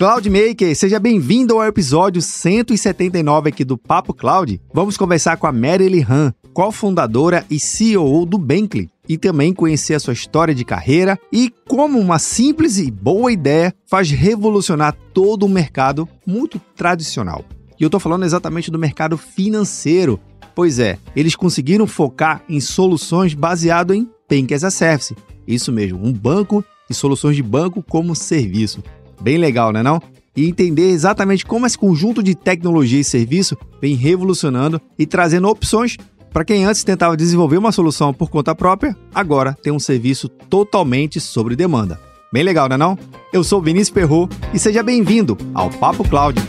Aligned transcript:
Cloudmaker, 0.00 0.74
seja 0.74 0.98
bem-vindo 0.98 1.52
ao 1.52 1.66
episódio 1.66 2.22
179 2.22 3.50
aqui 3.50 3.66
do 3.66 3.76
Papo 3.76 4.14
Cloud. 4.14 4.58
Vamos 4.72 4.96
conversar 4.96 5.36
com 5.36 5.46
a 5.46 5.52
Marilyn 5.52 6.06
Han, 6.08 6.34
cofundadora 6.54 7.44
e 7.50 7.60
CEO 7.60 8.24
do 8.24 8.38
Bankly, 8.38 8.88
e 9.06 9.18
também 9.18 9.52
conhecer 9.52 9.92
a 9.92 10.00
sua 10.00 10.14
história 10.14 10.54
de 10.54 10.64
carreira 10.64 11.18
e 11.30 11.52
como 11.68 11.98
uma 11.98 12.18
simples 12.18 12.78
e 12.78 12.90
boa 12.90 13.30
ideia 13.30 13.74
faz 13.86 14.10
revolucionar 14.10 14.96
todo 15.12 15.44
um 15.44 15.50
mercado 15.50 16.08
muito 16.26 16.58
tradicional. 16.74 17.44
E 17.78 17.82
eu 17.82 17.88
estou 17.88 18.00
falando 18.00 18.24
exatamente 18.24 18.70
do 18.70 18.78
mercado 18.78 19.18
financeiro. 19.18 20.18
Pois 20.54 20.78
é, 20.78 20.96
eles 21.14 21.36
conseguiram 21.36 21.86
focar 21.86 22.42
em 22.48 22.58
soluções 22.58 23.34
baseado 23.34 23.92
em 23.92 24.08
Bank 24.30 24.54
as 24.54 24.64
a 24.64 24.70
Service. 24.70 25.14
Isso 25.46 25.70
mesmo, 25.70 26.02
um 26.02 26.10
banco 26.10 26.64
e 26.88 26.94
soluções 26.94 27.36
de 27.36 27.42
banco 27.42 27.84
como 27.86 28.16
serviço. 28.16 28.82
Bem 29.20 29.36
legal, 29.36 29.72
né 29.72 29.82
não? 29.82 30.00
E 30.34 30.48
entender 30.48 30.90
exatamente 30.90 31.44
como 31.44 31.66
esse 31.66 31.76
conjunto 31.76 32.22
de 32.22 32.34
tecnologia 32.34 33.00
e 33.00 33.04
serviço 33.04 33.56
vem 33.80 33.94
revolucionando 33.94 34.80
e 34.98 35.04
trazendo 35.04 35.48
opções 35.48 35.96
para 36.32 36.44
quem 36.44 36.64
antes 36.64 36.84
tentava 36.84 37.16
desenvolver 37.16 37.58
uma 37.58 37.72
solução 37.72 38.14
por 38.14 38.30
conta 38.30 38.54
própria, 38.54 38.96
agora 39.12 39.56
tem 39.62 39.72
um 39.72 39.80
serviço 39.80 40.28
totalmente 40.28 41.20
sobre 41.20 41.56
demanda. 41.56 42.00
Bem 42.32 42.44
legal, 42.44 42.68
né 42.68 42.76
não? 42.76 42.96
Eu 43.32 43.42
sou 43.42 43.60
Vinícius 43.60 43.90
Perro 43.90 44.28
e 44.54 44.58
seja 44.58 44.82
bem-vindo 44.82 45.36
ao 45.52 45.68
Papo 45.68 46.08
Cloud. 46.08 46.40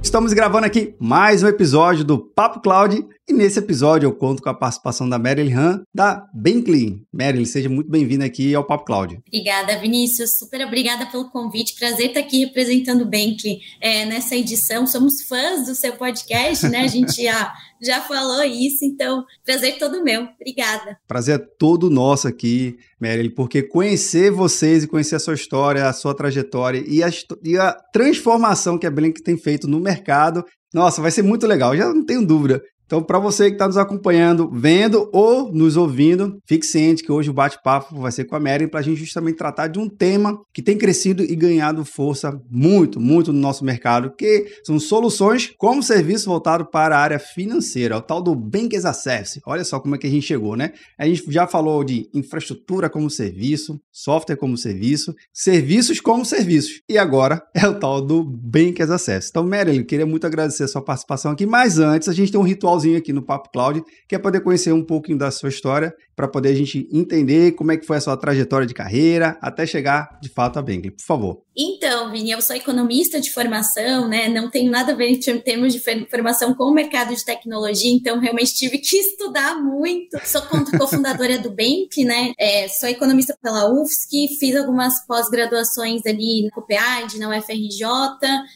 Estamos 0.00 0.32
gravando 0.32 0.66
aqui 0.66 0.94
mais 1.00 1.42
um 1.42 1.48
episódio 1.48 2.04
do 2.04 2.18
Papo 2.18 2.60
Cloud 2.60 3.04
e 3.28 3.32
nesse 3.32 3.58
episódio 3.58 4.06
eu 4.06 4.12
conto 4.12 4.42
com 4.42 4.48
a 4.48 4.54
participação 4.54 5.08
da 5.08 5.16
Marilyn 5.16 5.54
Han, 5.54 5.82
da 5.94 6.26
Clean. 6.64 7.00
Marilyn, 7.12 7.44
seja 7.44 7.68
muito 7.68 7.88
bem-vinda 7.88 8.24
aqui 8.24 8.52
ao 8.52 8.64
Papo 8.64 8.84
Cloud. 8.84 9.20
Obrigada, 9.26 9.78
Vinícius. 9.78 10.36
Super 10.36 10.66
obrigada 10.66 11.06
pelo 11.06 11.30
convite. 11.30 11.76
Prazer 11.78 12.08
estar 12.08 12.20
aqui 12.20 12.44
representando 12.44 13.02
o 13.02 13.06
Bentley 13.06 13.60
é, 13.80 14.04
nessa 14.06 14.34
edição. 14.34 14.88
Somos 14.88 15.22
fãs 15.22 15.66
do 15.66 15.74
seu 15.74 15.92
podcast, 15.92 16.68
né? 16.68 16.80
A 16.80 16.88
gente 16.88 17.22
já, 17.22 17.52
já 17.80 18.00
falou 18.00 18.42
isso, 18.42 18.84
então 18.84 19.24
prazer 19.44 19.78
todo 19.78 20.02
meu. 20.02 20.26
Obrigada. 20.40 20.98
Prazer 21.06 21.36
é 21.36 21.46
todo 21.58 21.88
nosso 21.88 22.26
aqui, 22.26 22.76
Marilyn, 23.00 23.30
porque 23.30 23.62
conhecer 23.62 24.32
vocês 24.32 24.82
e 24.82 24.88
conhecer 24.88 25.14
a 25.14 25.20
sua 25.20 25.34
história, 25.34 25.88
a 25.88 25.92
sua 25.92 26.12
trajetória 26.12 26.82
e 26.88 27.04
a, 27.04 27.10
e 27.44 27.56
a 27.56 27.72
transformação 27.92 28.76
que 28.76 28.86
a 28.86 28.90
Blink 28.90 29.22
tem 29.22 29.36
feito 29.36 29.68
no 29.68 29.78
mercado 29.78 30.44
nossa, 30.72 31.02
vai 31.02 31.10
ser 31.10 31.22
muito 31.22 31.46
legal, 31.46 31.76
já 31.76 31.92
não 31.92 32.04
tenho 32.04 32.26
dúvida. 32.26 32.62
Então, 32.92 33.02
para 33.02 33.18
você 33.18 33.46
que 33.46 33.54
está 33.54 33.66
nos 33.66 33.78
acompanhando, 33.78 34.50
vendo 34.52 35.08
ou 35.14 35.50
nos 35.50 35.78
ouvindo, 35.78 36.36
fique 36.44 36.66
ciente 36.66 37.02
que 37.02 37.10
hoje 37.10 37.30
o 37.30 37.32
bate-papo 37.32 37.98
vai 37.98 38.12
ser 38.12 38.26
com 38.26 38.36
a 38.36 38.38
Mary 38.38 38.68
para 38.68 38.80
a 38.80 38.82
gente 38.82 38.98
justamente 38.98 39.38
tratar 39.38 39.68
de 39.68 39.78
um 39.78 39.88
tema 39.88 40.38
que 40.52 40.60
tem 40.60 40.76
crescido 40.76 41.22
e 41.22 41.34
ganhado 41.34 41.86
força 41.86 42.38
muito, 42.50 43.00
muito 43.00 43.32
no 43.32 43.40
nosso 43.40 43.64
mercado, 43.64 44.14
que 44.14 44.44
são 44.62 44.78
soluções 44.78 45.54
como 45.56 45.82
serviço 45.82 46.26
voltado 46.26 46.66
para 46.66 46.94
a 46.94 47.00
área 47.00 47.18
financeira, 47.18 47.96
o 47.96 48.02
tal 48.02 48.20
do 48.20 48.34
Bank 48.34 48.76
as 48.76 48.84
a 48.84 48.92
Service. 48.92 49.40
Olha 49.46 49.64
só 49.64 49.80
como 49.80 49.94
é 49.94 49.98
que 49.98 50.06
a 50.06 50.10
gente 50.10 50.26
chegou, 50.26 50.54
né? 50.54 50.72
A 50.98 51.06
gente 51.06 51.24
já 51.32 51.46
falou 51.46 51.82
de 51.82 52.10
infraestrutura 52.12 52.90
como 52.90 53.08
serviço, 53.08 53.80
software 53.90 54.36
como 54.36 54.54
serviço, 54.58 55.14
serviços 55.32 55.98
como 55.98 56.26
serviços. 56.26 56.82
E 56.86 56.98
agora 56.98 57.42
é 57.56 57.66
o 57.66 57.72
tal 57.72 58.02
do 58.02 58.22
Bank 58.22 58.82
as 58.82 58.90
a 58.90 58.98
Service. 58.98 59.30
Então, 59.30 59.46
Mary, 59.46 59.78
eu 59.78 59.86
queria 59.86 60.04
muito 60.04 60.26
agradecer 60.26 60.64
a 60.64 60.68
sua 60.68 60.82
participação 60.82 61.32
aqui, 61.32 61.46
mas 61.46 61.78
antes 61.78 62.06
a 62.06 62.12
gente 62.12 62.30
tem 62.30 62.38
um 62.38 62.44
ritual 62.44 62.81
aqui 62.96 63.12
no 63.12 63.22
Papo 63.22 63.50
Cloud, 63.50 63.82
que 64.08 64.14
é 64.14 64.18
poder 64.18 64.40
conhecer 64.40 64.72
um 64.72 64.84
pouquinho 64.84 65.18
da 65.18 65.30
sua 65.30 65.48
história, 65.48 65.94
para 66.22 66.28
poder 66.28 66.50
a 66.50 66.54
gente 66.54 66.88
entender 66.92 67.50
como 67.52 67.72
é 67.72 67.76
que 67.76 67.84
foi 67.84 67.96
a 67.96 68.00
sua 68.00 68.16
trajetória 68.16 68.64
de 68.64 68.72
carreira, 68.72 69.36
até 69.42 69.66
chegar 69.66 70.20
de 70.22 70.28
fato 70.28 70.56
a 70.56 70.62
Bentley. 70.62 70.92
Por 70.92 71.04
favor. 71.04 71.42
Então, 71.56 72.10
Vini, 72.10 72.30
eu 72.30 72.40
sou 72.40 72.56
economista 72.56 73.20
de 73.20 73.30
formação, 73.30 74.08
né? 74.08 74.26
Não 74.28 74.48
tenho 74.48 74.70
nada 74.70 74.92
a 74.92 74.94
ver 74.94 75.10
em 75.10 75.18
termos 75.40 75.74
de 75.74 75.82
formação 76.08 76.54
com 76.54 76.64
o 76.64 76.72
mercado 76.72 77.14
de 77.14 77.22
tecnologia, 77.24 77.92
então 77.92 78.18
realmente 78.20 78.54
tive 78.54 78.78
que 78.78 78.96
estudar 78.96 79.60
muito. 79.62 80.16
Sou 80.24 80.40
cofundadora 80.78 81.38
do 81.38 81.50
Bank, 81.50 82.04
né? 82.04 82.32
É, 82.38 82.68
sou 82.68 82.88
economista 82.88 83.36
pela 83.42 83.70
UFSC, 83.70 84.28
fiz 84.38 84.56
algumas 84.56 85.04
pós-graduações 85.06 86.06
ali 86.06 86.44
no 86.44 86.50
COPEAD, 86.52 87.18
na 87.18 87.36
UFRJ. 87.36 87.84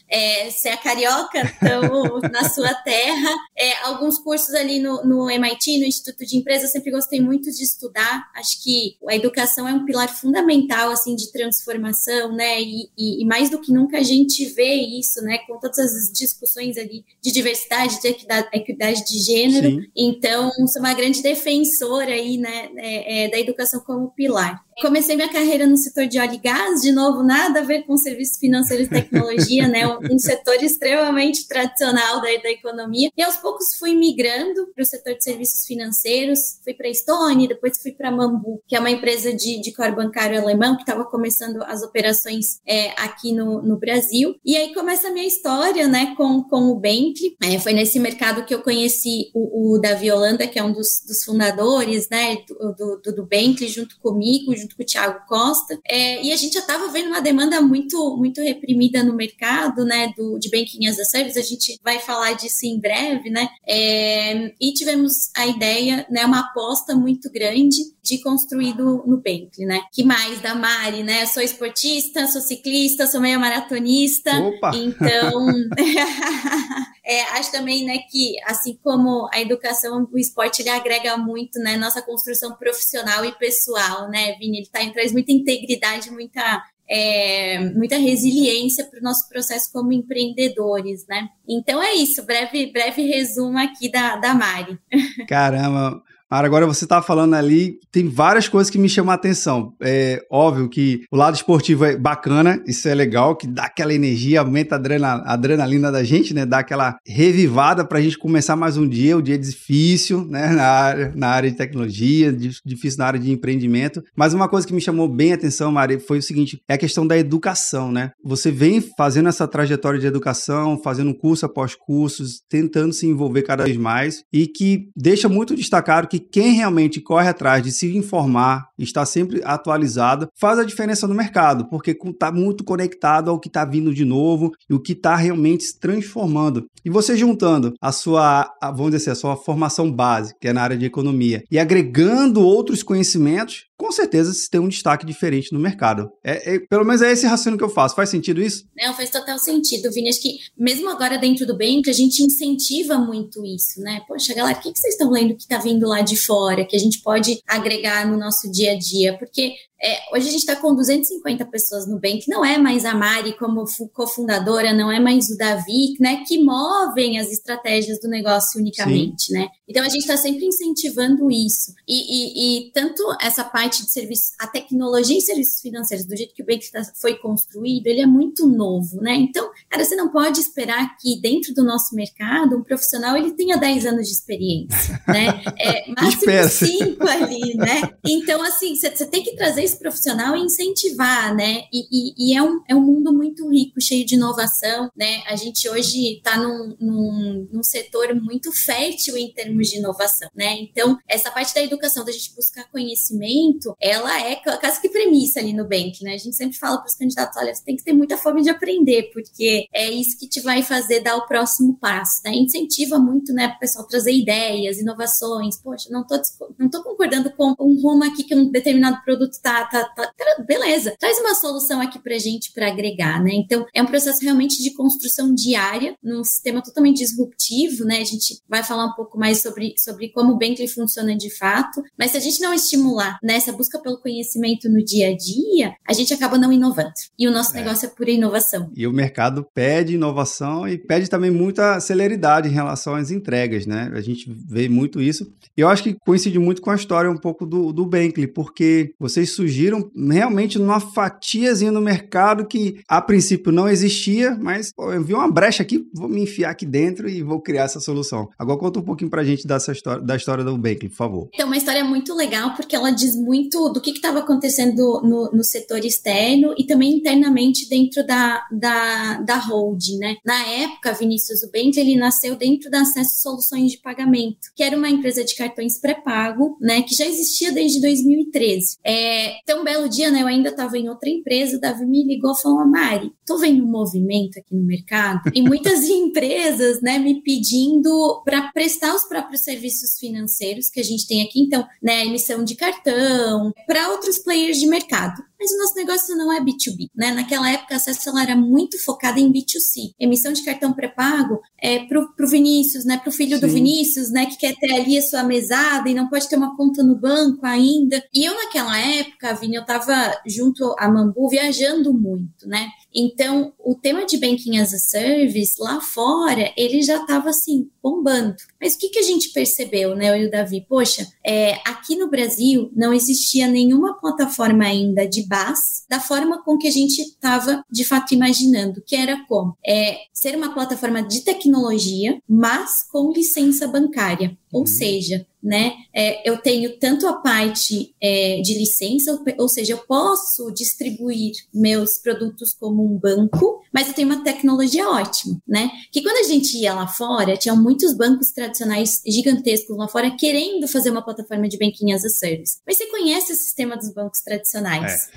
É, 0.09 0.49
você 0.49 0.69
é 0.69 0.77
carioca, 0.77 1.53
então 1.57 2.19
na 2.31 2.49
sua 2.49 2.73
terra. 2.73 3.29
É, 3.55 3.83
alguns 3.83 4.17
cursos 4.17 4.55
ali 4.55 4.79
no, 4.79 5.03
no 5.03 5.29
MIT, 5.29 5.77
no 5.77 5.85
Instituto 5.85 6.25
de 6.25 6.37
Empresas, 6.37 6.71
sempre 6.71 6.89
gostei 6.89 7.21
muito 7.21 7.51
de 7.57 7.63
estudar. 7.63 8.29
Acho 8.35 8.63
que 8.63 8.97
a 9.07 9.15
educação 9.15 9.67
é 9.67 9.73
um 9.73 9.85
pilar 9.85 10.07
fundamental, 10.07 10.91
assim, 10.91 11.15
de 11.15 11.31
transformação, 11.31 12.33
né? 12.33 12.61
E, 12.61 12.89
e, 12.97 13.21
e, 13.21 13.25
mais 13.25 13.49
do 13.49 13.59
que 13.59 13.71
nunca 13.71 13.97
a 13.97 14.03
gente 14.03 14.45
vê 14.53 14.75
isso, 14.75 15.21
né, 15.21 15.39
com 15.39 15.59
todas 15.59 15.79
as 15.79 16.11
discussões 16.11 16.77
ali 16.77 17.03
de 17.21 17.31
diversidade, 17.31 17.99
de 17.99 18.07
equidade, 18.07 18.47
equidade 18.53 19.05
de 19.05 19.19
gênero. 19.19 19.69
Sim. 19.69 19.87
Então, 19.95 20.51
sou 20.67 20.81
uma 20.81 20.93
grande 20.93 21.21
defensora 21.21 22.11
aí, 22.11 22.37
né, 22.37 22.69
é, 22.77 23.25
é, 23.25 23.29
da 23.29 23.39
educação 23.39 23.79
como 23.81 24.11
pilar. 24.11 24.66
Comecei 24.79 25.15
minha 25.15 25.31
carreira 25.31 25.65
no 25.65 25.75
setor 25.75 26.05
de 26.05 26.19
óleo 26.19 26.33
e 26.33 26.37
gás, 26.37 26.81
de 26.81 26.91
novo, 26.91 27.23
nada 27.23 27.61
a 27.61 27.63
ver 27.63 27.83
com 27.83 27.97
serviços 27.97 28.37
financeiros 28.37 28.85
e 28.85 28.89
tecnologia, 28.91 29.67
né? 29.67 29.87
Um, 29.87 30.19
setor 30.19 30.61
extremamente 30.61 31.47
tradicional 31.47 32.21
da, 32.21 32.27
da 32.43 32.51
economia. 32.51 33.09
E 33.17 33.23
aos 33.23 33.37
poucos 33.37 33.75
fui 33.77 33.95
migrando 33.95 34.67
para 34.75 34.83
o 34.83 34.85
setor 34.85 35.15
de 35.15 35.23
serviços 35.23 35.65
financeiros. 35.65 36.59
Fui 36.63 36.75
para 36.75 36.87
a 36.89 36.93
Stone, 36.93 37.47
depois 37.47 37.81
fui 37.81 37.91
para 37.91 38.11
Mambu, 38.11 38.61
que 38.67 38.75
é 38.75 38.79
uma 38.79 38.91
empresa 38.91 39.33
de, 39.33 39.59
de 39.59 39.73
core 39.73 39.95
bancário 39.95 40.39
alemão 40.39 40.75
que 40.75 40.83
estava 40.83 41.05
começando 41.05 41.63
as 41.63 41.81
operações 41.81 42.59
é, 42.67 42.91
aqui 43.01 43.31
no, 43.31 43.63
no 43.63 43.77
Brasil. 43.77 44.35
E 44.45 44.55
aí 44.55 44.75
começa 44.75 45.07
a 45.07 45.11
minha 45.11 45.25
história, 45.25 45.87
né, 45.87 46.13
com, 46.15 46.43
com 46.43 46.69
o 46.69 46.75
Bentley. 46.75 47.35
É, 47.43 47.57
foi 47.59 47.73
nesse 47.73 47.99
mercado 47.99 48.45
que 48.45 48.53
eu 48.53 48.61
conheci 48.61 49.31
o, 49.33 49.73
o 49.73 49.79
Davi 49.79 50.11
Holanda, 50.11 50.47
que 50.47 50.59
é 50.59 50.63
um 50.63 50.71
dos, 50.71 51.03
dos 51.07 51.23
fundadores, 51.23 52.09
né, 52.09 52.37
do, 52.47 53.01
do, 53.01 53.11
do 53.23 53.27
junto 53.67 53.99
comigo, 53.99 54.55
junto 54.55 54.66
junto 54.67 54.75
com 54.75 54.83
o 54.83 54.85
Thiago 54.85 55.25
Costa, 55.27 55.79
é, 55.87 56.21
e 56.23 56.31
a 56.31 56.35
gente 56.35 56.53
já 56.53 56.59
estava 56.59 56.87
vendo 56.89 57.07
uma 57.07 57.21
demanda 57.21 57.61
muito, 57.61 58.17
muito 58.17 58.41
reprimida 58.41 59.03
no 59.03 59.15
mercado, 59.15 59.85
né, 59.85 60.13
do, 60.15 60.37
de 60.37 60.49
Banking 60.49 60.87
as 60.87 60.99
a 60.99 61.05
Service, 61.05 61.39
a 61.39 61.43
gente 61.43 61.79
vai 61.83 61.99
falar 61.99 62.33
disso 62.33 62.65
em 62.65 62.79
breve, 62.79 63.29
né, 63.29 63.47
é, 63.67 64.53
e 64.59 64.73
tivemos 64.73 65.31
a 65.35 65.47
ideia, 65.47 66.05
né, 66.09 66.25
uma 66.25 66.41
aposta 66.41 66.93
muito 66.93 67.31
grande 67.31 67.77
de 68.03 68.17
construir 68.19 68.75
no, 68.75 69.05
no 69.05 69.17
Bentley, 69.17 69.65
né, 69.65 69.81
que 69.93 70.03
mais? 70.03 70.39
Da 70.41 70.55
Mari, 70.55 71.03
né, 71.03 71.23
eu 71.23 71.27
sou 71.27 71.41
esportista, 71.41 72.27
sou 72.27 72.41
ciclista, 72.41 73.07
sou 73.07 73.21
meio 73.21 73.39
maratonista, 73.39 74.31
Opa. 74.39 74.71
então... 74.75 75.47
É, 77.09 77.21
acho 77.37 77.49
também, 77.53 77.85
né, 77.85 77.99
que 78.11 78.35
assim 78.43 78.77
como 78.83 79.29
a 79.31 79.39
educação, 79.39 80.05
o 80.11 80.17
esporte 80.17 80.61
ele 80.61 80.67
agrega 80.67 81.15
muito, 81.15 81.57
né, 81.57 81.77
nossa 81.77 82.01
construção 82.01 82.53
profissional 82.57 83.23
e 83.23 83.31
pessoal, 83.31 84.09
né, 84.09 84.33
Vini, 84.33 84.56
ele 84.57 84.67
tá, 84.67 84.79
traz 84.91 85.11
muita 85.11 85.31
integridade, 85.31 86.11
muita 86.11 86.63
é, 86.89 87.59
muita 87.71 87.97
resiliência 87.97 88.85
para 88.85 88.99
o 88.99 89.03
nosso 89.03 89.27
processo 89.27 89.71
como 89.73 89.91
empreendedores, 89.91 91.05
né? 91.07 91.27
Então 91.47 91.83
é 91.83 91.93
isso, 91.93 92.25
breve, 92.25 92.71
breve 92.71 93.01
resumo 93.01 93.57
aqui 93.57 93.91
da, 93.91 94.15
da 94.15 94.33
Mari. 94.33 94.79
Caramba, 95.27 96.01
agora 96.29 96.65
você 96.65 96.85
está 96.85 97.01
falando 97.01 97.33
ali, 97.33 97.79
tem 97.91 98.07
várias 98.07 98.47
coisas 98.47 98.69
que 98.69 98.77
me 98.77 98.89
chamam 98.89 99.11
a 99.11 99.15
atenção. 99.15 99.73
É 99.81 100.21
óbvio 100.31 100.69
que 100.69 101.01
o 101.11 101.15
lado 101.15 101.35
esportivo 101.35 101.85
é 101.85 101.97
bacana, 101.97 102.61
isso 102.67 102.87
é 102.87 102.93
legal, 102.93 103.35
que 103.35 103.47
dá 103.47 103.63
aquela 103.63 103.93
energia, 103.93 104.41
aumenta 104.41 104.75
a, 104.75 104.77
adrenalina, 104.77 105.23
a 105.25 105.33
adrenalina 105.33 105.91
da 105.91 106.03
gente, 106.03 106.33
né? 106.33 106.45
Dá 106.45 106.59
aquela 106.59 106.97
revivada 107.05 107.85
para 107.85 107.99
a 107.99 108.01
gente 108.01 108.17
começar 108.17 108.55
mais 108.55 108.77
um 108.77 108.87
dia, 108.87 109.17
um 109.17 109.21
dia 109.21 109.37
difícil, 109.37 110.25
né? 110.25 110.47
Na 110.57 110.67
área, 110.67 111.13
na 111.15 111.27
área 111.29 111.49
de 111.49 111.57
tecnologia, 111.57 112.31
difícil 112.33 112.99
na 112.99 113.05
área 113.05 113.19
de 113.19 113.31
empreendimento. 113.31 114.01
Mas 114.15 114.33
uma 114.33 114.47
coisa 114.47 114.67
que 114.67 114.73
me 114.73 114.81
chamou 114.81 115.07
bem 115.07 115.31
a 115.31 115.35
atenção, 115.35 115.71
Mari, 115.71 115.99
foi 115.99 116.17
o 116.17 116.23
seguinte: 116.23 116.59
é 116.67 116.73
a 116.73 116.77
questão 116.77 117.05
da 117.05 117.17
educação, 117.17 117.91
né? 117.91 118.11
Você 118.23 118.51
vem 118.51 118.81
fazendo 118.97 119.29
essa 119.29 119.47
trajetória 119.47 119.99
de 119.99 120.07
educação, 120.07 120.79
fazendo 120.83 121.15
curso 121.15 121.45
após 121.45 121.75
cursos, 121.75 122.41
tentando 122.49 122.93
se 122.93 123.05
envolver 123.05 123.43
cada 123.43 123.63
vez 123.63 123.77
mais 123.77 124.23
e 124.33 124.47
que 124.47 124.89
deixa 124.95 125.29
muito 125.29 125.55
destacado 125.55 126.07
que 126.07 126.16
que 126.19 126.27
quem 126.39 126.53
realmente 126.53 127.01
corre 127.01 127.29
atrás 127.29 127.63
de 127.63 127.71
se 127.71 127.95
informar, 127.95 128.69
está 128.77 129.05
sempre 129.05 129.41
atualizado, 129.43 130.27
faz 130.35 130.59
a 130.59 130.63
diferença 130.63 131.07
no 131.07 131.15
mercado, 131.15 131.67
porque 131.69 131.91
está 131.91 132.31
muito 132.31 132.63
conectado 132.63 133.29
ao 133.29 133.39
que 133.39 133.47
está 133.47 133.65
vindo 133.65 133.93
de 133.93 134.05
novo 134.05 134.51
e 134.69 134.73
o 134.73 134.79
que 134.79 134.93
está 134.93 135.15
realmente 135.15 135.63
se 135.63 135.79
transformando. 135.79 136.65
E 136.83 136.89
você 136.89 137.17
juntando 137.17 137.73
a 137.81 137.91
sua, 137.91 138.49
vamos 138.61 138.91
dizer 138.91 138.97
assim, 138.97 139.11
a 139.11 139.15
sua 139.15 139.35
formação 139.35 139.91
base, 139.91 140.33
que 140.39 140.47
é 140.47 140.53
na 140.53 140.61
área 140.61 140.77
de 140.77 140.85
economia, 140.85 141.43
e 141.51 141.59
agregando 141.59 142.41
outros 142.41 142.81
conhecimentos, 142.83 143.67
com 143.77 143.91
certeza 143.91 144.33
se 144.33 144.49
tem 144.49 144.59
um 144.59 144.67
destaque 144.67 145.05
diferente 145.05 145.53
no 145.53 145.59
mercado. 145.59 146.09
É, 146.23 146.55
é, 146.55 146.59
pelo 146.59 146.83
menos 146.83 147.01
é 147.01 147.11
esse 147.11 147.27
raciocínio 147.27 147.59
que 147.59 147.63
eu 147.63 147.69
faço. 147.69 147.95
Faz 147.95 148.09
sentido 148.09 148.41
isso? 148.41 148.65
Não, 148.75 148.93
faz 148.93 149.11
total 149.11 149.37
sentido, 149.37 149.91
Vini. 149.91 150.09
Acho 150.09 150.21
que 150.21 150.37
mesmo 150.57 150.89
agora 150.89 151.17
dentro 151.17 151.45
do 151.45 151.55
bem, 151.55 151.81
que 151.81 151.89
a 151.89 151.93
gente 151.93 152.23
incentiva 152.23 152.97
muito 152.97 153.45
isso, 153.45 153.79
né? 153.81 154.01
Poxa, 154.07 154.33
galera, 154.33 154.57
o 154.57 154.61
que, 154.61 154.71
que 154.71 154.79
vocês 154.79 154.93
estão 154.93 155.11
lendo 155.11 155.35
que 155.35 155.43
está 155.43 155.59
vindo 155.59 155.87
lá 155.87 156.01
de 156.07 156.15
fora, 156.15 156.65
que 156.65 156.75
a 156.75 156.79
gente 156.79 157.01
pode 157.01 157.39
agregar 157.47 158.07
no 158.07 158.17
nosso 158.17 158.51
dia 158.51 158.71
a 158.71 158.77
dia, 158.77 159.17
porque 159.17 159.53
é, 159.81 159.99
hoje 160.11 160.29
a 160.29 160.31
gente 160.31 160.39
está 160.39 160.55
com 160.55 160.73
250 160.73 161.45
pessoas 161.45 161.87
no 161.87 161.99
bem, 161.99 162.19
que 162.19 162.29
não 162.29 162.43
é 162.43 162.57
mais 162.57 162.83
a 162.83 162.95
Mari 162.95 163.37
como 163.37 163.63
cofundadora, 163.93 164.73
não 164.73 164.91
é 164.91 164.99
mais 164.99 165.29
o 165.29 165.37
Davi, 165.37 165.95
né, 165.99 166.23
que 166.27 166.41
movem 166.43 167.19
as 167.19 167.31
estratégias 167.31 167.99
do 167.99 168.07
negócio 168.07 168.59
unicamente, 168.59 169.25
Sim. 169.25 169.33
né? 169.33 169.47
Então 169.67 169.83
a 169.83 169.89
gente 169.89 170.01
está 170.01 170.17
sempre 170.17 170.45
incentivando 170.45 171.29
isso. 171.29 171.73
E, 171.87 171.93
e, 171.93 172.67
e, 172.67 172.71
tanto 172.71 173.03
essa 173.21 173.43
parte 173.43 173.83
de 173.83 173.91
serviços, 173.91 174.31
a 174.39 174.47
tecnologia 174.47 175.17
e 175.17 175.21
serviços 175.21 175.61
financeiros, 175.61 176.05
do 176.05 176.15
jeito 176.15 176.33
que 176.33 176.41
o 176.41 176.45
Bank 176.45 176.71
tá, 176.71 176.81
foi 176.99 177.15
construído, 177.15 177.85
ele 177.87 178.01
é 178.01 178.05
muito 178.05 178.47
novo, 178.47 179.01
né? 179.01 179.13
Então, 179.15 179.51
cara, 179.69 179.83
você 179.83 179.95
não 179.95 180.09
pode 180.09 180.39
esperar 180.39 180.97
que 180.97 181.19
dentro 181.21 181.53
do 181.53 181.63
nosso 181.63 181.93
mercado 181.95 182.57
um 182.57 182.63
profissional 182.63 183.15
ele 183.17 183.31
tenha 183.33 183.57
10 183.57 183.85
anos 183.85 184.07
de 184.07 184.13
experiência, 184.13 185.01
né? 185.07 185.43
É, 185.59 185.89
máximo 185.91 186.67
5 186.67 187.07
ali, 187.07 187.55
né? 187.55 187.81
Então, 188.05 188.41
assim, 188.43 188.75
você 188.75 189.05
tem 189.05 189.23
que 189.23 189.35
trazer 189.35 189.66
esse 189.67 189.77
profissional 189.77 190.35
e 190.35 190.41
incentivar, 190.41 191.35
né? 191.35 191.63
E, 191.71 191.87
e, 191.91 192.13
e, 192.17 192.35
é, 192.35 192.41
um, 192.41 192.61
é 192.67 192.75
um 192.75 192.81
mundo 192.81 193.13
muito 193.13 193.49
rico, 193.49 193.81
cheio 193.81 194.05
de 194.05 194.15
inovação, 194.15 194.89
né? 194.95 195.21
A 195.27 195.35
gente 195.35 195.69
hoje 195.69 196.17
está 196.17 196.37
num, 196.37 196.75
num, 196.79 197.47
num, 197.51 197.63
setor 197.63 198.15
muito 198.15 198.51
fértil 198.51 199.17
em 199.17 199.31
termos 199.33 199.67
de 199.67 199.77
inovação, 199.77 200.29
né? 200.35 200.57
Então, 200.61 200.97
essa 201.07 201.29
parte 201.29 201.53
da 201.53 201.61
educação, 201.61 202.05
da 202.05 202.11
gente 202.11 202.33
buscar 202.35 202.69
conhecimento, 202.71 203.75
ela 203.79 204.21
é 204.21 204.35
quase 204.35 204.81
que 204.81 204.89
premissa 204.89 205.39
ali 205.39 205.53
no 205.53 205.67
Bank, 205.67 206.03
né? 206.03 206.13
A 206.13 206.17
gente 206.17 206.35
sempre 206.35 206.57
fala 206.57 206.77
para 206.77 206.87
os 206.87 206.95
candidatos, 206.95 207.37
olha, 207.37 207.53
você 207.53 207.63
tem 207.63 207.75
que 207.75 207.83
ter 207.83 207.93
muita 207.93 208.17
fome 208.17 208.41
de 208.41 208.49
aprender, 208.49 209.11
porque 209.13 209.67
é 209.73 209.91
isso 209.91 210.17
que 210.17 210.27
te 210.27 210.39
vai 210.41 210.63
fazer 210.63 211.01
dar 211.01 211.17
o 211.17 211.27
próximo 211.27 211.77
passo, 211.77 212.21
né? 212.23 212.31
Incentiva 212.33 212.97
muito, 212.97 213.33
né, 213.33 213.53
o 213.55 213.59
pessoal 213.59 213.85
trazer 213.85 214.13
ideias, 214.13 214.77
inovações. 214.77 215.57
Poxa, 215.61 215.89
não 215.91 216.05
tô, 216.05 216.15
não 216.57 216.69
tô 216.69 216.83
concordando 216.83 217.31
com 217.31 217.53
um 217.59 217.81
rumo 217.81 218.03
aqui 218.03 218.23
que 218.23 218.35
um 218.35 218.49
determinado 218.49 219.01
produto 219.03 219.33
está 219.33 219.56
tá, 219.65 219.83
tá, 219.83 220.11
tá, 220.17 220.43
beleza, 220.43 220.95
traz 220.99 221.17
uma 221.19 221.35
solução 221.35 221.81
aqui 221.81 221.99
pra 221.99 222.17
gente 222.17 222.51
para 222.53 222.67
agregar, 222.67 223.23
né? 223.23 223.31
Então, 223.33 223.65
é 223.73 223.81
um 223.81 223.85
processo 223.85 224.21
realmente 224.21 224.61
de 224.61 224.73
construção 224.73 225.33
diária, 225.33 225.95
num 226.03 226.23
sistema 226.23 226.61
totalmente 226.61 226.97
disruptivo, 226.97 227.85
né? 227.85 227.99
A 227.99 228.05
gente 228.05 228.39
vai 228.47 228.63
falar 228.63 228.85
um 228.85 228.93
pouco 228.93 229.17
mais 229.17 229.41
sobre, 229.41 229.73
sobre 229.77 230.09
como 230.09 230.33
o 230.33 230.37
Bentley 230.37 230.67
funciona 230.67 231.15
de 231.15 231.29
fato, 231.29 231.81
mas 231.97 232.11
se 232.11 232.17
a 232.17 232.19
gente 232.19 232.41
não 232.41 232.53
estimular 232.53 233.17
nessa 233.23 233.51
né, 233.51 233.57
busca 233.57 233.79
pelo 233.79 233.99
conhecimento 233.99 234.69
no 234.69 234.83
dia 234.83 235.09
a 235.09 235.17
dia, 235.17 235.73
a 235.87 235.93
gente 235.93 236.13
acaba 236.13 236.37
não 236.37 236.51
inovando. 236.51 236.91
E 237.17 237.27
o 237.27 237.31
nosso 237.31 237.55
é. 237.55 237.61
negócio 237.61 237.85
é 237.85 237.89
pura 237.89 238.11
inovação. 238.11 238.71
E 238.75 238.85
o 238.85 238.93
mercado 238.93 239.45
pede 239.53 239.95
inovação 239.95 240.67
e 240.67 240.77
pede 240.77 241.09
também 241.09 241.31
muita 241.31 241.79
celeridade 241.79 242.47
em 242.47 242.53
relação 242.53 242.95
às 242.95 243.11
entregas, 243.11 243.65
né? 243.65 243.91
A 243.93 244.01
gente 244.01 244.31
vê 244.47 244.69
muito 244.69 245.01
isso. 245.01 245.31
E 245.55 245.61
eu 245.61 245.67
acho 245.67 245.83
que 245.83 245.95
coincide 246.05 246.39
muito 246.39 246.61
com 246.61 246.69
a 246.69 246.75
história 246.75 247.09
um 247.09 247.17
pouco 247.17 247.45
do, 247.45 247.71
do 247.71 247.85
Bentley, 247.85 248.27
porque 248.27 248.93
vocês 248.99 249.31
surgiram 249.47 249.89
realmente 249.95 250.59
numa 250.59 250.79
fatiazinha 250.79 251.71
no 251.71 251.79
mercado 251.79 252.45
que 252.45 252.81
a 252.87 253.01
princípio 253.01 253.51
não 253.51 253.69
existia, 253.69 254.35
mas 254.35 254.73
pô, 254.73 254.91
eu 254.91 255.01
vi 255.01 255.13
uma 255.13 255.31
brecha 255.31 255.63
aqui, 255.63 255.87
vou 255.93 256.09
me 256.09 256.21
enfiar 256.21 256.49
aqui 256.49 256.65
dentro 256.65 257.09
e 257.09 257.23
vou 257.23 257.41
criar 257.41 257.63
essa 257.63 257.79
solução. 257.79 258.27
Agora 258.37 258.59
conta 258.59 258.79
um 258.79 258.83
pouquinho 258.83 259.09
pra 259.09 259.23
gente 259.23 259.47
dessa 259.47 259.71
história, 259.71 260.01
da 260.03 260.15
história 260.17 260.43
do 260.43 260.57
Bakery, 260.57 260.89
por 260.89 260.95
favor. 260.95 261.29
Então, 261.33 261.47
uma 261.47 261.55
história 261.55 261.83
muito 261.83 262.13
legal 262.13 262.53
porque 262.55 262.75
ela 262.75 262.91
diz 262.91 263.15
muito 263.15 263.69
do 263.69 263.79
que 263.79 263.91
estava 263.91 264.19
acontecendo 264.19 265.01
no, 265.03 265.31
no, 265.31 265.43
setor 265.43 265.85
externo 265.85 266.53
e 266.57 266.65
também 266.65 266.97
internamente 266.97 267.69
dentro 267.69 268.05
da, 268.05 268.43
da, 268.51 269.21
da 269.21 269.37
holding, 269.37 269.97
né? 269.97 270.15
Na 270.25 270.45
época, 270.45 270.93
Vinícius, 270.93 271.43
o 271.43 271.51
Bentley, 271.51 271.91
ele 271.91 271.99
nasceu 271.99 272.35
dentro 272.35 272.69
da 272.69 272.81
Acesso 272.81 273.21
Soluções 273.21 273.71
de 273.71 273.77
Pagamento, 273.79 274.51
que 274.55 274.63
era 274.63 274.75
uma 274.75 274.89
empresa 274.89 275.23
de 275.23 275.35
cartões 275.35 275.79
pré-pago, 275.79 276.57
né? 276.59 276.81
Que 276.81 276.93
já 276.93 277.05
existia 277.05 277.51
desde 277.51 277.79
2013. 277.79 278.77
É, 278.85 279.36
então, 279.41 279.61
um 279.61 279.63
belo 279.63 279.89
dia, 279.89 280.11
né, 280.11 280.21
eu 280.21 280.27
ainda 280.27 280.49
estava 280.49 280.77
em 280.77 280.89
outra 280.89 281.09
empresa, 281.09 281.57
o 281.57 281.59
Davi 281.59 281.85
me 281.85 282.03
ligou 282.03 282.33
e 282.33 282.41
falou, 282.41 282.65
Mari, 282.65 283.11
tô 283.25 283.37
vendo 283.37 283.63
um 283.63 283.67
movimento 283.67 284.39
aqui 284.39 284.55
no 284.55 284.65
mercado 284.65 285.31
e 285.33 285.41
muitas 285.41 285.83
empresas, 285.89 286.81
né, 286.81 286.99
me 286.99 287.21
pedindo 287.21 288.21
para 288.23 288.51
prestar 288.51 288.95
os 288.95 289.03
próprios 289.03 289.41
serviços 289.41 289.97
financeiros 289.97 290.69
que 290.69 290.79
a 290.79 290.83
gente 290.83 291.07
tem 291.07 291.23
aqui, 291.23 291.39
então, 291.39 291.65
né, 291.81 292.05
emissão 292.05 292.43
de 292.43 292.55
cartão, 292.55 293.51
para 293.65 293.89
outros 293.89 294.19
players 294.19 294.57
de 294.57 294.67
mercado 294.67 295.27
mas 295.39 295.51
o 295.51 295.57
nosso 295.59 295.75
negócio 295.75 296.15
não 296.15 296.33
é 296.33 296.39
B2B, 296.41 296.89
né? 296.95 297.11
Naquela 297.11 297.49
época, 297.51 297.75
a 297.75 297.77
Acesso 297.77 298.17
era 298.17 298.35
muito 298.35 298.83
focada 298.83 299.19
em 299.19 299.31
B2C. 299.31 299.93
Emissão 299.99 300.33
de 300.33 300.43
cartão 300.43 300.73
pré-pago 300.73 301.39
é 301.61 301.85
pro, 301.85 302.11
pro 302.15 302.27
Vinícius, 302.27 302.85
né? 302.85 302.97
Pro 302.97 303.11
filho 303.11 303.35
Sim. 303.35 303.41
do 303.41 303.47
Vinícius, 303.47 304.09
né? 304.09 304.25
Que 304.25 304.37
quer 304.37 304.55
ter 304.55 304.73
ali 304.73 304.97
a 304.97 305.01
sua 305.01 305.23
mesada 305.23 305.89
e 305.89 305.93
não 305.93 306.09
pode 306.09 306.27
ter 306.27 306.37
uma 306.37 306.55
conta 306.57 306.81
no 306.81 306.95
banco 306.95 307.45
ainda. 307.45 308.03
E 308.13 308.25
eu, 308.25 308.33
naquela 308.33 308.79
época, 308.79 309.26
Vini, 309.33 309.55
eu 309.55 309.65
tava 309.65 309.93
junto 310.25 310.75
a 310.77 310.89
Mambu 310.89 311.29
viajando 311.29 311.93
muito, 311.93 312.47
né? 312.47 312.69
Então, 312.93 313.53
o 313.59 313.75
tema 313.75 314.05
de 314.05 314.17
Banking 314.17 314.57
as 314.57 314.73
a 314.73 314.79
Service 314.79 315.55
lá 315.59 315.79
fora, 315.81 316.51
ele 316.57 316.81
já 316.81 317.01
estava 317.01 317.29
assim, 317.29 317.69
bombando. 317.81 318.35
Mas 318.59 318.75
o 318.75 318.79
que, 318.79 318.89
que 318.89 318.99
a 318.99 319.03
gente 319.03 319.29
percebeu, 319.29 319.95
né, 319.95 320.09
eu 320.09 320.23
e 320.23 320.27
o 320.27 320.31
Davi? 320.31 320.65
Poxa, 320.67 321.07
é, 321.25 321.53
aqui 321.65 321.95
no 321.95 322.09
Brasil 322.09 322.71
não 322.75 322.93
existia 322.93 323.47
nenhuma 323.47 323.99
plataforma 323.99 324.65
ainda 324.65 325.07
de 325.07 325.23
BAS 325.27 325.85
da 325.89 325.99
forma 325.99 326.43
com 326.43 326.57
que 326.57 326.67
a 326.67 326.71
gente 326.71 327.01
estava 327.01 327.63
de 327.69 327.83
fato 327.83 328.13
imaginando, 328.13 328.81
que 328.85 328.95
era 328.95 329.25
como 329.27 329.55
é, 329.65 329.97
ser 330.13 330.35
uma 330.35 330.53
plataforma 330.53 331.01
de 331.03 331.21
tecnologia, 331.21 332.21
mas 332.27 332.83
com 332.91 333.11
licença 333.11 333.67
bancária. 333.67 334.37
Ou 334.51 334.61
uhum. 334.61 334.67
seja, 334.67 335.25
né? 335.43 335.73
É, 335.93 336.27
eu 336.29 336.37
tenho 336.37 336.77
tanto 336.79 337.07
a 337.07 337.13
parte 337.13 337.93
é, 338.01 338.41
de 338.41 338.57
licença, 338.57 339.21
ou 339.37 339.47
seja, 339.47 339.73
eu 339.73 339.77
posso 339.79 340.51
distribuir 340.51 341.33
meus 341.53 341.97
produtos 341.97 342.53
como 342.53 342.76
um 342.83 342.97
banco, 342.97 343.61
mas 343.73 343.87
eu 343.87 343.93
tenho 343.93 344.07
uma 344.07 344.23
tecnologia 344.23 344.87
ótima, 344.89 345.39
né? 345.47 345.69
Que 345.91 346.01
quando 346.01 346.17
a 346.17 346.27
gente 346.27 346.57
ia 346.57 346.73
lá 346.73 346.87
fora, 346.87 347.37
tinha 347.37 347.55
muitos 347.55 347.95
bancos 347.95 348.31
tradicionais 348.31 349.01
gigantescos 349.05 349.77
lá 349.77 349.87
fora 349.87 350.11
querendo 350.11 350.67
fazer 350.67 350.89
uma 350.89 351.03
plataforma 351.03 351.47
de 351.47 351.57
banking 351.57 351.91
as 351.93 352.05
a 352.05 352.09
service. 352.09 352.57
Mas 352.65 352.77
você 352.77 352.85
conhece 352.87 353.33
o 353.33 353.35
sistema 353.35 353.77
dos 353.77 353.93
bancos 353.93 354.21
tradicionais? 354.21 355.09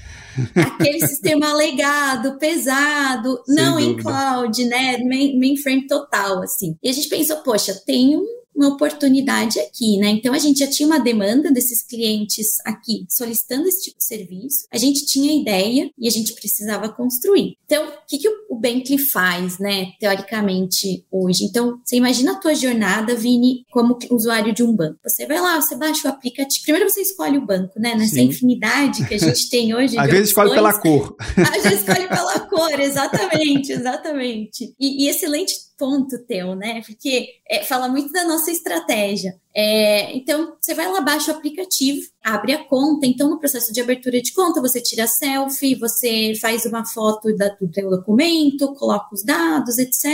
É. 0.57 0.61
Aquele 0.61 1.07
sistema 1.07 1.53
legado, 1.55 2.39
pesado, 2.39 3.43
Sem 3.47 3.55
não 3.55 3.79
dúvida. 3.79 3.91
em 3.91 4.03
cloud, 4.03 4.65
né? 4.65 4.99
Main, 4.99 5.39
mainframe 5.39 5.87
total, 5.87 6.43
assim. 6.43 6.77
E 6.83 6.89
a 6.89 6.93
gente 6.93 7.09
pensou, 7.09 7.39
poxa, 7.39 7.75
tem 7.87 8.17
um 8.17 8.40
uma 8.55 8.69
oportunidade 8.69 9.59
aqui, 9.61 9.97
né? 9.99 10.11
Então 10.11 10.35
a 10.35 10.39
gente 10.39 10.61
já 10.61 10.67
tinha 10.67 10.87
uma 10.87 10.99
demanda 10.99 11.51
desses 11.51 11.83
clientes 11.83 12.59
aqui 12.65 13.07
solicitando 13.09 13.69
esse 13.69 13.85
tipo 13.85 13.99
de 13.99 14.05
serviço, 14.05 14.67
a 14.73 14.79
gente 14.79 15.07
tinha 15.07 15.41
ideia 15.41 15.91
e 15.99 16.09
a 16.09 16.11
gente 16.11 16.35
precisava 16.35 16.89
construir. 16.89 17.57
Então, 17.65 17.87
o 17.87 17.93
que, 18.09 18.19
que 18.19 18.29
o 18.29 18.57
Bentley 18.57 18.99
faz, 18.99 19.59
né, 19.59 19.93
teoricamente, 20.01 21.05
hoje? 21.11 21.45
Então, 21.45 21.81
você 21.85 21.97
imagina 21.97 22.33
a 22.33 22.35
tua 22.37 22.55
jornada, 22.55 23.15
Vini, 23.15 23.65
como 23.71 23.97
usuário 24.11 24.53
de 24.53 24.63
um 24.63 24.75
banco. 24.75 24.99
Você 25.05 25.27
vai 25.27 25.41
lá, 25.41 25.61
você 25.61 25.77
baixa 25.77 26.09
o 26.09 26.11
aplicativo. 26.11 26.65
Primeiro 26.65 26.91
você 26.91 27.01
escolhe 27.01 27.39
o 27.39 27.47
banco, 27.47 27.79
né? 27.79 27.95
Nessa 27.95 28.17
Sim. 28.17 28.25
infinidade 28.25 29.07
que 29.07 29.15
a 29.15 29.19
gente 29.19 29.49
tem 29.49 29.75
hoje. 29.75 29.97
Às 29.99 30.11
vezes 30.11 30.29
escolhe 30.29 30.51
pela 30.51 30.79
cor. 30.81 31.17
Às 31.37 31.63
vezes 31.63 31.81
escolhe 31.81 32.09
pela 32.09 32.41
cor, 32.41 32.81
exatamente, 32.81 33.73
exatamente. 33.73 34.75
E, 34.79 35.05
e 35.05 35.09
excelente 35.09 35.55
ponto 35.81 36.19
teu, 36.27 36.55
né? 36.55 36.83
Porque 36.87 37.29
é, 37.49 37.65
fala 37.65 37.89
muito 37.89 38.13
da 38.13 38.23
nossa 38.25 38.51
estratégia. 38.51 39.41
É, 39.57 40.15
então, 40.15 40.55
você 40.61 40.75
vai 40.75 40.93
lá, 40.93 41.01
baixa 41.01 41.33
o 41.33 41.37
aplicativo, 41.37 42.07
abre 42.23 42.53
a 42.53 42.63
conta. 42.65 43.07
Então, 43.07 43.31
no 43.31 43.39
processo 43.39 43.73
de 43.73 43.81
abertura 43.81 44.21
de 44.21 44.35
conta, 44.35 44.61
você 44.61 44.79
tira 44.83 45.07
selfie, 45.07 45.75
você 45.75 46.35
faz 46.39 46.67
uma 46.67 46.85
foto 46.85 47.35
da, 47.35 47.49
do 47.49 47.67
teu 47.67 47.89
documento, 47.89 48.75
coloca 48.75 49.09
os 49.15 49.25
dados, 49.25 49.79
etc. 49.79 50.05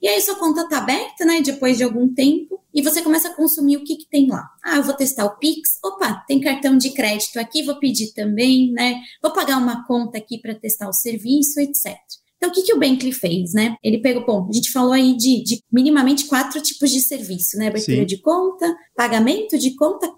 E 0.00 0.08
aí, 0.08 0.18
sua 0.22 0.36
conta 0.36 0.62
está 0.62 0.78
aberta, 0.78 1.26
né? 1.26 1.42
Depois 1.42 1.76
de 1.76 1.84
algum 1.84 2.08
tempo, 2.12 2.58
e 2.72 2.80
você 2.80 3.02
começa 3.02 3.28
a 3.28 3.34
consumir 3.34 3.76
o 3.76 3.84
que, 3.84 3.96
que 3.96 4.08
tem 4.08 4.26
lá. 4.26 4.48
Ah, 4.64 4.76
eu 4.78 4.82
vou 4.82 4.94
testar 4.94 5.26
o 5.26 5.36
Pix. 5.36 5.78
Opa, 5.84 6.24
tem 6.26 6.40
cartão 6.40 6.78
de 6.78 6.90
crédito 6.90 7.38
aqui, 7.38 7.62
vou 7.62 7.78
pedir 7.78 8.14
também, 8.14 8.72
né? 8.72 9.02
Vou 9.22 9.32
pagar 9.32 9.58
uma 9.58 9.86
conta 9.86 10.16
aqui 10.16 10.38
para 10.38 10.54
testar 10.54 10.88
o 10.88 10.94
serviço, 10.94 11.60
etc. 11.60 11.98
Então, 12.40 12.48
o 12.48 12.52
que, 12.54 12.62
que 12.62 12.72
o 12.72 12.78
Bentley 12.78 13.12
fez, 13.12 13.52
né? 13.52 13.76
Ele 13.84 13.98
pegou, 13.98 14.24
bom, 14.24 14.48
a 14.48 14.52
gente 14.52 14.72
falou 14.72 14.94
aí 14.94 15.14
de, 15.14 15.42
de 15.44 15.62
minimamente 15.70 16.24
quatro 16.24 16.58
tipos 16.62 16.90
de 16.90 17.00
serviço, 17.00 17.58
né? 17.58 17.68
Abertura 17.68 17.98
Sim. 17.98 18.06
de 18.06 18.16
conta, 18.16 18.74
pagamento 18.96 19.58
de 19.58 19.76
conta, 19.76 20.10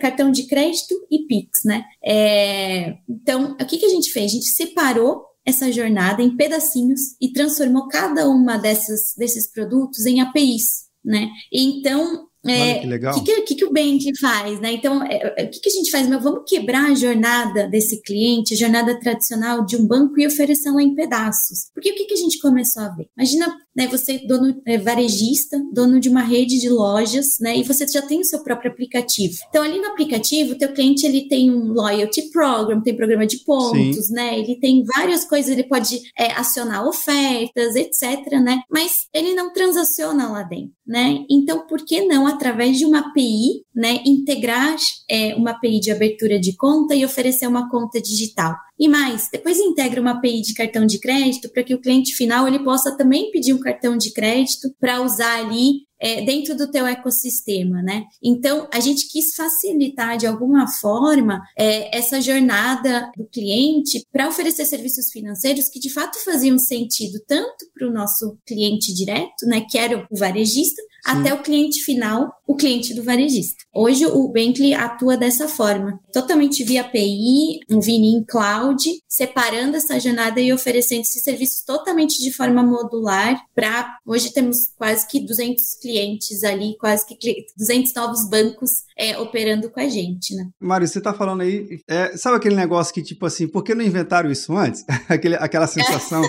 cartão 0.00 0.30
de 0.30 0.46
crédito 0.46 0.94
e 1.10 1.26
Pix, 1.26 1.64
né? 1.66 1.84
É, 2.02 2.96
então, 3.06 3.54
o 3.60 3.66
que, 3.66 3.76
que 3.76 3.84
a 3.84 3.90
gente 3.90 4.10
fez? 4.10 4.32
A 4.32 4.34
gente 4.34 4.48
separou 4.48 5.22
essa 5.44 5.70
jornada 5.70 6.22
em 6.22 6.34
pedacinhos 6.34 7.00
e 7.20 7.30
transformou 7.30 7.88
cada 7.88 8.26
uma 8.26 8.56
dessas, 8.56 9.14
desses 9.14 9.52
produtos 9.52 10.06
em 10.06 10.22
APIs, 10.22 10.86
né? 11.04 11.28
Então, 11.52 12.25
é, 12.52 12.78
que 12.80 12.86
legal. 12.86 13.16
O 13.16 13.24
que, 13.24 13.42
que, 13.42 13.54
que, 13.54 13.64
o 13.64 13.72
Bank 13.72 14.18
faz, 14.18 14.60
né? 14.60 14.72
Então, 14.72 15.02
é, 15.02 15.34
é, 15.36 15.44
o 15.44 15.50
que, 15.50 15.60
que 15.60 15.68
a 15.68 15.72
gente 15.72 15.90
faz? 15.90 16.08
Meu, 16.08 16.20
vamos 16.20 16.42
quebrar 16.46 16.90
a 16.90 16.94
jornada 16.94 17.68
desse 17.68 18.00
cliente, 18.02 18.54
a 18.54 18.56
jornada 18.56 18.98
tradicional 18.98 19.64
de 19.64 19.76
um 19.76 19.86
banco 19.86 20.20
e 20.20 20.26
oferecê-la 20.26 20.82
em 20.82 20.94
pedaços. 20.94 21.70
Porque 21.74 21.90
o 21.90 21.94
que, 21.94 22.04
que 22.04 22.14
a 22.14 22.18
gente 22.18 22.38
começou 22.40 22.82
a 22.82 22.88
ver? 22.88 23.08
Imagina 23.16 23.54
né? 23.76 23.86
Você 23.88 24.12
é 24.12 24.18
dono 24.26 24.58
é, 24.64 24.78
varejista, 24.78 25.62
dono 25.70 26.00
de 26.00 26.08
uma 26.08 26.22
rede 26.22 26.58
de 26.58 26.70
lojas, 26.70 27.38
né? 27.38 27.58
E 27.58 27.62
você 27.62 27.86
já 27.86 28.00
tem 28.00 28.20
o 28.20 28.24
seu 28.24 28.42
próprio 28.42 28.70
aplicativo. 28.70 29.36
Então, 29.50 29.62
ali 29.62 29.78
no 29.78 29.88
aplicativo, 29.88 30.52
o 30.52 30.58
teu 30.58 30.72
cliente 30.72 31.04
ele 31.04 31.28
tem 31.28 31.50
um 31.50 31.72
loyalty 31.72 32.30
program, 32.30 32.82
tem 32.82 32.96
programa 32.96 33.26
de 33.26 33.44
pontos, 33.44 34.06
Sim. 34.06 34.14
né? 34.14 34.38
Ele 34.38 34.58
tem 34.58 34.82
várias 34.96 35.24
coisas, 35.24 35.50
ele 35.50 35.64
pode 35.64 36.00
é, 36.18 36.32
acionar 36.32 36.88
ofertas, 36.88 37.76
etc, 37.76 38.32
né? 38.42 38.62
Mas 38.70 39.08
ele 39.12 39.34
não 39.34 39.52
transaciona 39.52 40.30
lá 40.30 40.42
dentro, 40.42 40.72
né? 40.86 41.24
Então, 41.28 41.66
por 41.66 41.84
que 41.84 42.02
não, 42.02 42.26
através 42.26 42.78
de 42.78 42.84
uma 42.84 43.00
API, 43.00 43.64
né, 43.74 44.00
integrar 44.06 44.76
é, 45.10 45.34
uma 45.34 45.50
API 45.50 45.80
de 45.80 45.90
abertura 45.90 46.38
de 46.38 46.54
conta 46.56 46.94
e 46.94 47.04
oferecer 47.04 47.46
uma 47.46 47.68
conta 47.68 48.00
digital? 48.00 48.54
E 48.78 48.88
mais, 48.88 49.28
depois 49.32 49.58
integra 49.58 50.00
uma 50.00 50.12
API 50.12 50.42
de 50.42 50.54
cartão 50.54 50.86
de 50.86 51.00
crédito 51.00 51.50
para 51.50 51.64
que 51.64 51.74
o 51.74 51.80
cliente 51.80 52.14
final 52.14 52.46
ele 52.46 52.62
possa 52.62 52.96
também 52.96 53.30
pedir 53.30 53.52
um 53.52 53.60
cartão 53.60 53.96
de 53.96 54.12
crédito 54.12 54.68
para 54.78 55.02
usar 55.02 55.40
ali 55.40 55.86
é, 56.06 56.24
dentro 56.24 56.56
do 56.56 56.70
teu 56.70 56.86
ecossistema, 56.86 57.82
né? 57.82 58.04
Então, 58.22 58.68
a 58.72 58.78
gente 58.78 59.08
quis 59.08 59.34
facilitar 59.34 60.16
de 60.16 60.24
alguma 60.24 60.68
forma 60.68 61.42
é, 61.58 61.96
essa 61.96 62.20
jornada 62.20 63.10
do 63.16 63.26
cliente 63.26 64.06
para 64.12 64.28
oferecer 64.28 64.66
serviços 64.66 65.10
financeiros 65.10 65.68
que 65.68 65.80
de 65.80 65.92
fato 65.92 66.22
faziam 66.24 66.58
sentido 66.58 67.18
tanto 67.26 67.66
para 67.74 67.88
o 67.88 67.92
nosso 67.92 68.38
cliente 68.46 68.94
direto, 68.94 69.46
né, 69.46 69.66
que 69.68 69.76
era 69.76 70.06
o 70.08 70.16
varejista, 70.16 70.80
até 71.06 71.32
o 71.32 71.40
cliente 71.40 71.84
final, 71.84 72.32
o 72.44 72.56
cliente 72.56 72.92
do 72.92 73.02
varejista. 73.02 73.64
Hoje 73.72 74.04
o 74.06 74.28
Bentley 74.28 74.74
atua 74.74 75.16
dessa 75.16 75.48
forma, 75.48 76.00
totalmente 76.12 76.64
via 76.64 76.80
API, 76.80 77.60
um 77.70 77.80
Vini 77.80 78.24
Cloud, 78.26 78.82
separando 79.08 79.76
essa 79.76 80.00
jornada 80.00 80.40
e 80.40 80.52
oferecendo 80.52 81.02
esses 81.02 81.22
serviços 81.22 81.62
totalmente 81.64 82.22
de 82.22 82.32
forma 82.32 82.62
modular 82.62 83.40
para 83.54 83.96
hoje 84.04 84.32
temos 84.32 84.58
quase 84.76 85.06
que 85.06 85.24
200 85.24 85.62
clientes 85.80 86.42
ali, 86.42 86.76
quase 86.78 87.06
que 87.06 87.46
200 87.56 87.94
novos 87.94 88.28
bancos 88.28 88.70
é, 88.98 89.18
operando 89.18 89.70
com 89.70 89.78
a 89.78 89.88
gente, 89.88 90.34
né? 90.34 90.48
Mário, 90.58 90.88
você 90.88 90.98
está 90.98 91.12
falando 91.12 91.42
aí, 91.42 91.80
é, 91.88 92.16
sabe 92.16 92.36
aquele 92.36 92.56
negócio 92.56 92.92
que 92.92 93.02
tipo 93.02 93.26
assim, 93.26 93.46
por 93.46 93.62
que 93.62 93.74
não 93.74 93.84
inventaram 93.84 94.30
isso 94.30 94.56
antes? 94.56 94.84
aquele, 95.08 95.36
aquela 95.36 95.66
sensação. 95.66 96.22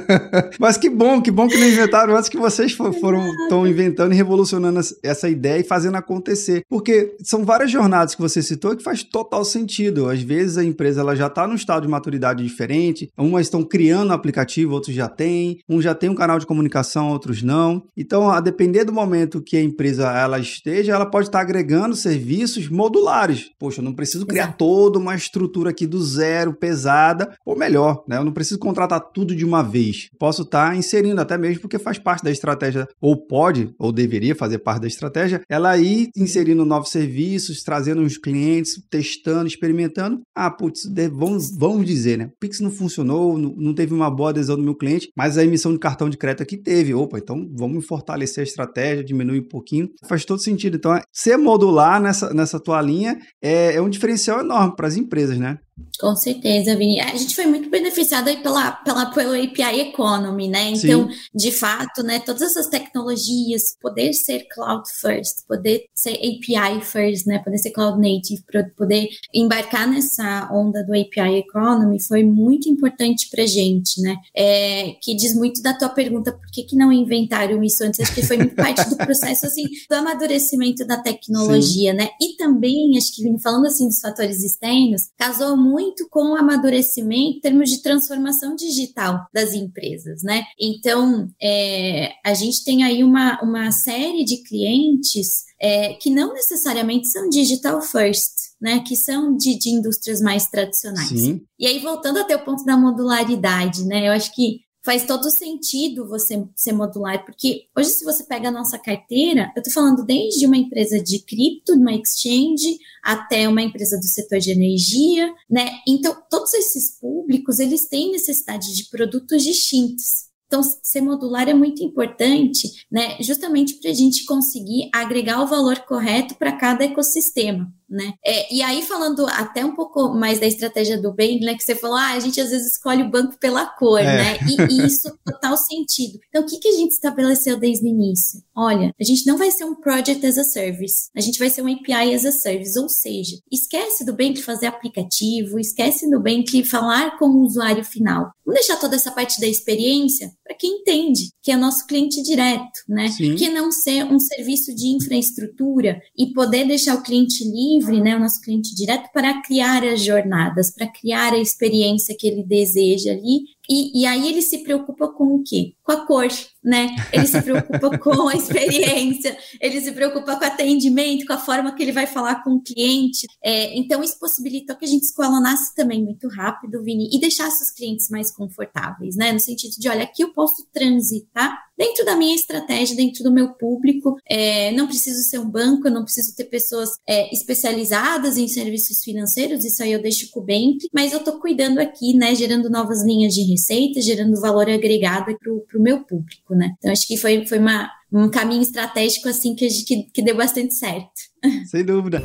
Mas 0.58 0.76
que 0.76 0.90
bom, 0.90 1.22
que 1.22 1.30
bom 1.30 1.48
que 1.48 1.56
não 1.56 1.68
inventaram 1.68 2.16
antes 2.16 2.28
que 2.28 2.36
vocês 2.36 2.72
foram 2.72 3.26
estão 3.42 3.66
inventando 3.66 4.09
e 4.12 4.16
revolucionando 4.16 4.80
essa 5.02 5.28
ideia 5.28 5.60
e 5.60 5.64
fazendo 5.64 5.96
acontecer. 5.96 6.62
Porque 6.68 7.16
são 7.22 7.44
várias 7.44 7.70
jornadas 7.70 8.14
que 8.14 8.20
você 8.20 8.42
citou 8.42 8.76
que 8.76 8.82
faz 8.82 9.02
total 9.02 9.44
sentido. 9.44 10.08
Às 10.08 10.22
vezes 10.22 10.58
a 10.58 10.64
empresa 10.64 11.00
ela 11.00 11.14
já 11.14 11.26
está 11.26 11.46
num 11.46 11.54
estado 11.54 11.82
de 11.82 11.88
maturidade 11.88 12.42
diferente, 12.42 13.10
umas 13.16 13.46
estão 13.46 13.62
criando 13.62 14.10
um 14.10 14.14
aplicativo, 14.14 14.74
outros 14.74 14.94
já 14.94 15.08
têm, 15.08 15.58
um 15.68 15.80
já 15.80 15.94
tem 15.94 16.08
um 16.08 16.14
canal 16.14 16.38
de 16.38 16.46
comunicação, 16.46 17.10
outros 17.10 17.42
não. 17.42 17.82
Então, 17.96 18.30
a 18.30 18.40
depender 18.40 18.84
do 18.84 18.92
momento 18.92 19.42
que 19.42 19.56
a 19.56 19.62
empresa 19.62 20.10
ela 20.12 20.38
esteja, 20.38 20.92
ela 20.92 21.06
pode 21.06 21.28
estar 21.28 21.40
agregando 21.40 21.96
serviços 21.96 22.68
modulares. 22.68 23.50
Poxa, 23.58 23.80
eu 23.80 23.84
não 23.84 23.92
preciso 23.92 24.26
criar 24.26 24.44
Exato. 24.44 24.58
toda 24.58 24.98
uma 24.98 25.14
estrutura 25.14 25.70
aqui 25.70 25.86
do 25.86 26.02
zero, 26.02 26.54
pesada, 26.54 27.34
ou 27.44 27.56
melhor, 27.56 28.04
né? 28.06 28.16
Eu 28.16 28.24
não 28.24 28.32
preciso 28.32 28.58
contratar 28.58 29.00
tudo 29.00 29.34
de 29.34 29.44
uma 29.44 29.62
vez. 29.62 30.08
Posso 30.18 30.42
estar 30.42 30.76
inserindo 30.76 31.20
até 31.20 31.36
mesmo 31.36 31.60
porque 31.60 31.78
faz 31.78 31.98
parte 31.98 32.22
da 32.22 32.30
estratégia, 32.30 32.88
ou 33.00 33.16
pode, 33.16 33.74
ou 33.78 33.89
deveria 33.92 34.34
fazer 34.34 34.58
parte 34.58 34.82
da 34.82 34.88
estratégia, 34.88 35.42
ela 35.48 35.76
ir 35.78 36.08
inserindo 36.16 36.64
novos 36.64 36.90
serviços, 36.90 37.62
trazendo 37.62 38.02
os 38.02 38.18
clientes, 38.18 38.80
testando, 38.90 39.46
experimentando. 39.46 40.20
Ah, 40.34 40.50
putz, 40.50 40.82
vamos, 41.12 41.56
vamos 41.56 41.86
dizer, 41.86 42.18
né? 42.18 42.30
Pix 42.40 42.60
não 42.60 42.70
funcionou, 42.70 43.38
não, 43.38 43.54
não 43.56 43.74
teve 43.74 43.94
uma 43.94 44.10
boa 44.10 44.30
adesão 44.30 44.56
do 44.56 44.62
meu 44.62 44.74
cliente, 44.74 45.10
mas 45.16 45.38
a 45.38 45.44
emissão 45.44 45.72
de 45.72 45.78
cartão 45.78 46.08
de 46.08 46.16
crédito 46.16 46.42
aqui 46.42 46.56
teve. 46.56 46.94
Opa, 46.94 47.18
então 47.18 47.48
vamos 47.54 47.86
fortalecer 47.86 48.42
a 48.42 48.46
estratégia, 48.46 49.04
diminuir 49.04 49.40
um 49.40 49.48
pouquinho. 49.48 49.88
Faz 50.08 50.24
todo 50.24 50.40
sentido. 50.40 50.76
Então, 50.76 50.94
é, 50.94 51.02
ser 51.12 51.36
modular 51.36 52.00
nessa, 52.00 52.32
nessa 52.32 52.60
tua 52.60 52.80
linha 52.80 53.18
é, 53.42 53.74
é 53.74 53.80
um 53.80 53.88
diferencial 53.88 54.40
enorme 54.40 54.74
para 54.76 54.86
as 54.86 54.96
empresas, 54.96 55.38
né? 55.38 55.58
Com 56.00 56.16
certeza, 56.16 56.74
Vini. 56.76 56.98
A 57.00 57.14
gente 57.14 57.34
foi 57.34 57.46
muito 57.46 57.68
beneficiado 57.68 58.28
aí 58.28 58.42
pela, 58.42 58.72
pela, 58.72 59.06
pelo 59.06 59.34
API 59.34 59.80
Economy, 59.80 60.48
né? 60.48 60.70
Então, 60.70 61.10
Sim. 61.10 61.16
de 61.34 61.52
fato, 61.52 62.02
né, 62.02 62.18
todas 62.20 62.42
essas 62.42 62.68
tecnologias, 62.68 63.76
poder 63.80 64.14
ser 64.14 64.46
cloud 64.48 64.82
first, 65.00 65.46
poder 65.46 65.84
ser 65.94 66.14
API 66.14 66.80
first, 66.82 67.26
né? 67.26 67.38
Poder 67.38 67.58
ser 67.58 67.70
cloud 67.70 67.98
native, 67.98 68.42
poder 68.76 69.08
embarcar 69.34 69.88
nessa 69.88 70.48
onda 70.52 70.82
do 70.82 70.92
API 70.92 71.38
Economy 71.38 72.02
foi 72.02 72.24
muito 72.24 72.68
importante 72.68 73.28
pra 73.30 73.44
gente, 73.44 74.00
né? 74.00 74.16
É, 74.34 74.94
que 75.02 75.14
diz 75.14 75.34
muito 75.34 75.62
da 75.62 75.74
tua 75.74 75.90
pergunta, 75.90 76.32
por 76.32 76.50
que, 76.50 76.62
que 76.62 76.76
não 76.76 76.90
inventaram 76.90 77.62
isso 77.62 77.84
antes? 77.84 78.00
Acho 78.00 78.14
que 78.14 78.26
foi 78.26 78.38
muito 78.38 78.54
parte 78.54 78.88
do 78.88 78.96
processo, 78.96 79.46
assim, 79.46 79.64
do 79.88 79.94
amadurecimento 79.94 80.86
da 80.86 80.96
tecnologia, 80.96 81.90
Sim. 81.90 81.96
né? 81.96 82.08
E 82.20 82.36
também, 82.36 82.96
acho 82.96 83.14
que, 83.14 83.22
Vini, 83.22 83.40
falando 83.40 83.66
assim 83.66 83.86
dos 83.86 84.00
fatores 84.00 84.42
externos, 84.42 85.10
casou 85.18 85.56
muito 85.56 85.69
muito 85.70 86.08
com 86.10 86.32
o 86.32 86.36
amadurecimento 86.36 87.38
em 87.38 87.40
termos 87.40 87.70
de 87.70 87.82
transformação 87.82 88.54
digital 88.54 89.26
das 89.32 89.54
empresas, 89.54 90.22
né? 90.22 90.44
Então, 90.60 91.28
é, 91.40 92.12
a 92.24 92.34
gente 92.34 92.64
tem 92.64 92.82
aí 92.82 93.04
uma, 93.04 93.40
uma 93.42 93.70
série 93.70 94.24
de 94.24 94.42
clientes 94.42 95.44
é, 95.60 95.94
que 95.94 96.10
não 96.10 96.32
necessariamente 96.32 97.08
são 97.08 97.28
digital 97.28 97.80
first, 97.80 98.32
né? 98.60 98.82
Que 98.86 98.96
são 98.96 99.36
de, 99.36 99.58
de 99.58 99.70
indústrias 99.70 100.20
mais 100.20 100.46
tradicionais. 100.46 101.08
Sim. 101.08 101.40
E 101.58 101.66
aí, 101.66 101.78
voltando 101.78 102.18
até 102.18 102.34
o 102.36 102.44
ponto 102.44 102.64
da 102.64 102.76
modularidade, 102.76 103.84
né? 103.84 104.08
Eu 104.08 104.12
acho 104.12 104.34
que 104.34 104.60
faz 104.84 105.04
todo 105.06 105.30
sentido 105.30 106.08
você 106.08 106.46
ser 106.56 106.72
modular, 106.72 107.24
porque 107.24 107.66
hoje, 107.76 107.90
se 107.90 108.04
você 108.04 108.24
pega 108.24 108.48
a 108.48 108.52
nossa 108.52 108.78
carteira, 108.78 109.52
eu 109.54 109.60
estou 109.60 109.72
falando 109.72 110.04
desde 110.04 110.46
uma 110.46 110.56
empresa 110.56 111.02
de 111.02 111.20
cripto, 111.20 111.72
uma 111.74 111.92
exchange, 111.92 112.78
até 113.02 113.48
uma 113.48 113.62
empresa 113.62 113.98
do 113.98 114.06
setor 114.06 114.38
de 114.38 114.50
energia, 114.50 115.32
né? 115.48 115.70
Então, 115.86 116.16
todos 116.30 116.52
esses 116.54 116.98
públicos, 116.98 117.58
eles 117.58 117.88
têm 117.88 118.12
necessidade 118.12 118.74
de 118.74 118.88
produtos 118.88 119.42
distintos. 119.42 120.30
Então, 120.46 120.62
ser 120.82 121.00
modular 121.00 121.48
é 121.48 121.54
muito 121.54 121.82
importante, 121.84 122.68
né? 122.90 123.16
Justamente 123.20 123.74
para 123.74 123.90
a 123.90 123.94
gente 123.94 124.24
conseguir 124.24 124.90
agregar 124.92 125.42
o 125.42 125.46
valor 125.46 125.78
correto 125.80 126.34
para 126.34 126.56
cada 126.56 126.84
ecossistema 126.84 127.72
né? 127.90 128.14
É, 128.24 128.54
e 128.54 128.62
aí, 128.62 128.82
falando 128.82 129.26
até 129.26 129.64
um 129.64 129.74
pouco 129.74 130.14
mais 130.14 130.38
da 130.38 130.46
estratégia 130.46 131.00
do 131.00 131.12
bem, 131.12 131.40
né? 131.40 131.54
Que 131.54 131.64
você 131.64 131.74
falou, 131.74 131.96
ah, 131.96 132.12
a 132.12 132.20
gente 132.20 132.40
às 132.40 132.50
vezes 132.50 132.72
escolhe 132.72 133.02
o 133.02 133.10
banco 133.10 133.36
pela 133.38 133.66
cor, 133.66 133.98
é. 133.98 134.04
né? 134.04 134.38
E, 134.48 134.72
e, 134.72 134.86
isso 134.86 135.10
total 135.26 135.56
sentido. 135.56 136.20
Então, 136.28 136.42
o 136.42 136.46
que, 136.46 136.58
que 136.58 136.68
a 136.68 136.76
gente 136.76 136.92
estabeleceu 136.92 137.58
desde 137.58 137.84
o 137.84 137.88
início? 137.88 138.40
Olha, 138.56 138.94
a 138.98 139.04
gente 139.04 139.26
não 139.26 139.36
vai 139.36 139.50
ser 139.50 139.64
um 139.64 139.74
project 139.74 140.24
as 140.24 140.38
a 140.38 140.44
service, 140.44 141.10
a 141.16 141.20
gente 141.20 141.38
vai 141.38 141.50
ser 141.50 141.62
um 141.62 141.72
API 141.72 142.14
as 142.14 142.24
a 142.24 142.30
service, 142.32 142.78
ou 142.78 142.88
seja, 142.88 143.36
esquece 143.50 144.04
do 144.04 144.12
bem 144.12 144.32
que 144.32 144.42
fazer 144.42 144.66
aplicativo, 144.66 145.58
esquece 145.58 146.08
do 146.08 146.20
bem 146.20 146.44
que 146.44 146.64
falar 146.64 147.18
com 147.18 147.26
o 147.26 147.44
usuário 147.44 147.84
final. 147.84 148.30
Vamos 148.44 148.60
deixar 148.60 148.76
toda 148.80 148.96
essa 148.96 149.10
parte 149.10 149.40
da 149.40 149.46
experiência 149.46 150.30
para 150.44 150.56
quem 150.56 150.80
entende, 150.80 151.30
que 151.42 151.50
é 151.50 151.56
nosso 151.56 151.86
cliente 151.86 152.22
direto, 152.22 152.80
né? 152.88 153.08
Sim. 153.08 153.34
Que 153.36 153.48
não 153.48 153.70
ser 153.72 154.04
um 154.04 154.18
serviço 154.18 154.74
de 154.74 154.88
infraestrutura 154.88 156.00
e 156.16 156.32
poder 156.32 156.66
deixar 156.66 156.96
o 156.96 157.02
cliente 157.02 157.44
livre 157.44 157.79
livre, 157.80 158.00
né, 158.00 158.16
o 158.16 158.20
nosso 158.20 158.40
cliente 158.40 158.74
direto, 158.74 159.10
para 159.12 159.42
criar 159.42 159.82
as 159.84 160.02
jornadas, 160.04 160.70
para 160.70 160.86
criar 160.86 161.32
a 161.32 161.38
experiência 161.38 162.16
que 162.18 162.26
ele 162.26 162.42
deseja 162.42 163.12
ali. 163.12 163.40
E, 163.70 164.00
e 164.00 164.06
aí 164.06 164.28
ele 164.28 164.42
se 164.42 164.58
preocupa 164.64 165.06
com 165.06 165.36
o 165.36 165.44
quê? 165.44 165.74
Com 165.84 165.92
a 165.92 166.04
cor, 166.04 166.28
né? 166.62 166.88
Ele 167.12 167.26
se 167.26 167.40
preocupa 167.40 167.96
com 167.98 168.26
a 168.26 168.34
experiência, 168.34 169.38
ele 169.60 169.80
se 169.80 169.92
preocupa 169.92 170.34
com 170.36 170.44
o 170.44 170.46
atendimento, 170.46 171.24
com 171.24 171.32
a 171.32 171.38
forma 171.38 171.72
que 171.72 171.82
ele 171.82 171.92
vai 171.92 172.06
falar 172.06 172.42
com 172.42 172.54
o 172.54 172.60
cliente. 172.60 173.28
É, 173.42 173.78
então, 173.78 174.02
isso 174.02 174.18
possibilitou 174.18 174.74
que 174.74 174.84
a 174.84 174.88
gente 174.88 175.04
escalonasse 175.04 175.72
também 175.76 176.02
muito 176.02 176.26
rápido, 176.28 176.82
Vini, 176.82 177.08
e 177.12 177.20
deixasse 177.20 177.62
os 177.62 177.70
clientes 177.70 178.10
mais 178.10 178.30
confortáveis, 178.34 179.14
né? 179.14 179.30
No 179.30 179.38
sentido 179.38 179.72
de, 179.78 179.88
olha, 179.88 180.02
aqui 180.02 180.24
eu 180.24 180.32
posso 180.32 180.66
transitar 180.72 181.56
dentro 181.80 182.04
da 182.04 182.14
minha 182.14 182.34
estratégia, 182.34 182.94
dentro 182.94 183.24
do 183.24 183.32
meu 183.32 183.54
público. 183.54 184.16
É, 184.28 184.70
não 184.72 184.86
preciso 184.86 185.22
ser 185.22 185.38
um 185.38 185.48
banco, 185.48 185.88
eu 185.88 185.92
não 185.92 186.04
preciso 186.04 186.36
ter 186.36 186.44
pessoas 186.44 186.90
é, 187.08 187.32
especializadas 187.34 188.36
em 188.36 188.46
serviços 188.46 189.02
financeiros, 189.02 189.64
isso 189.64 189.82
aí 189.82 189.92
eu 189.92 190.02
deixo 190.02 190.30
com 190.30 190.40
o 190.40 190.44
Bank, 190.44 190.78
mas 190.92 191.12
eu 191.12 191.20
estou 191.20 191.40
cuidando 191.40 191.78
aqui, 191.78 192.12
né? 192.12 192.34
Gerando 192.34 192.68
novas 192.68 193.02
linhas 193.02 193.32
de 193.32 193.42
receita, 193.42 193.59
gerando 194.00 194.40
valor 194.40 194.68
agregado 194.68 195.36
para 195.36 195.78
o 195.78 195.82
meu 195.82 196.04
público 196.04 196.54
né? 196.54 196.74
Então 196.78 196.92
acho 196.92 197.06
que 197.06 197.16
foi, 197.16 197.46
foi 197.46 197.58
uma, 197.58 197.90
um 198.12 198.30
caminho 198.30 198.62
estratégico 198.62 199.28
assim 199.28 199.54
que, 199.54 199.68
que, 199.84 200.02
que 200.04 200.22
deu 200.22 200.36
bastante 200.36 200.74
certo. 200.74 201.10
Sem 201.70 201.84
dúvida. 201.84 202.22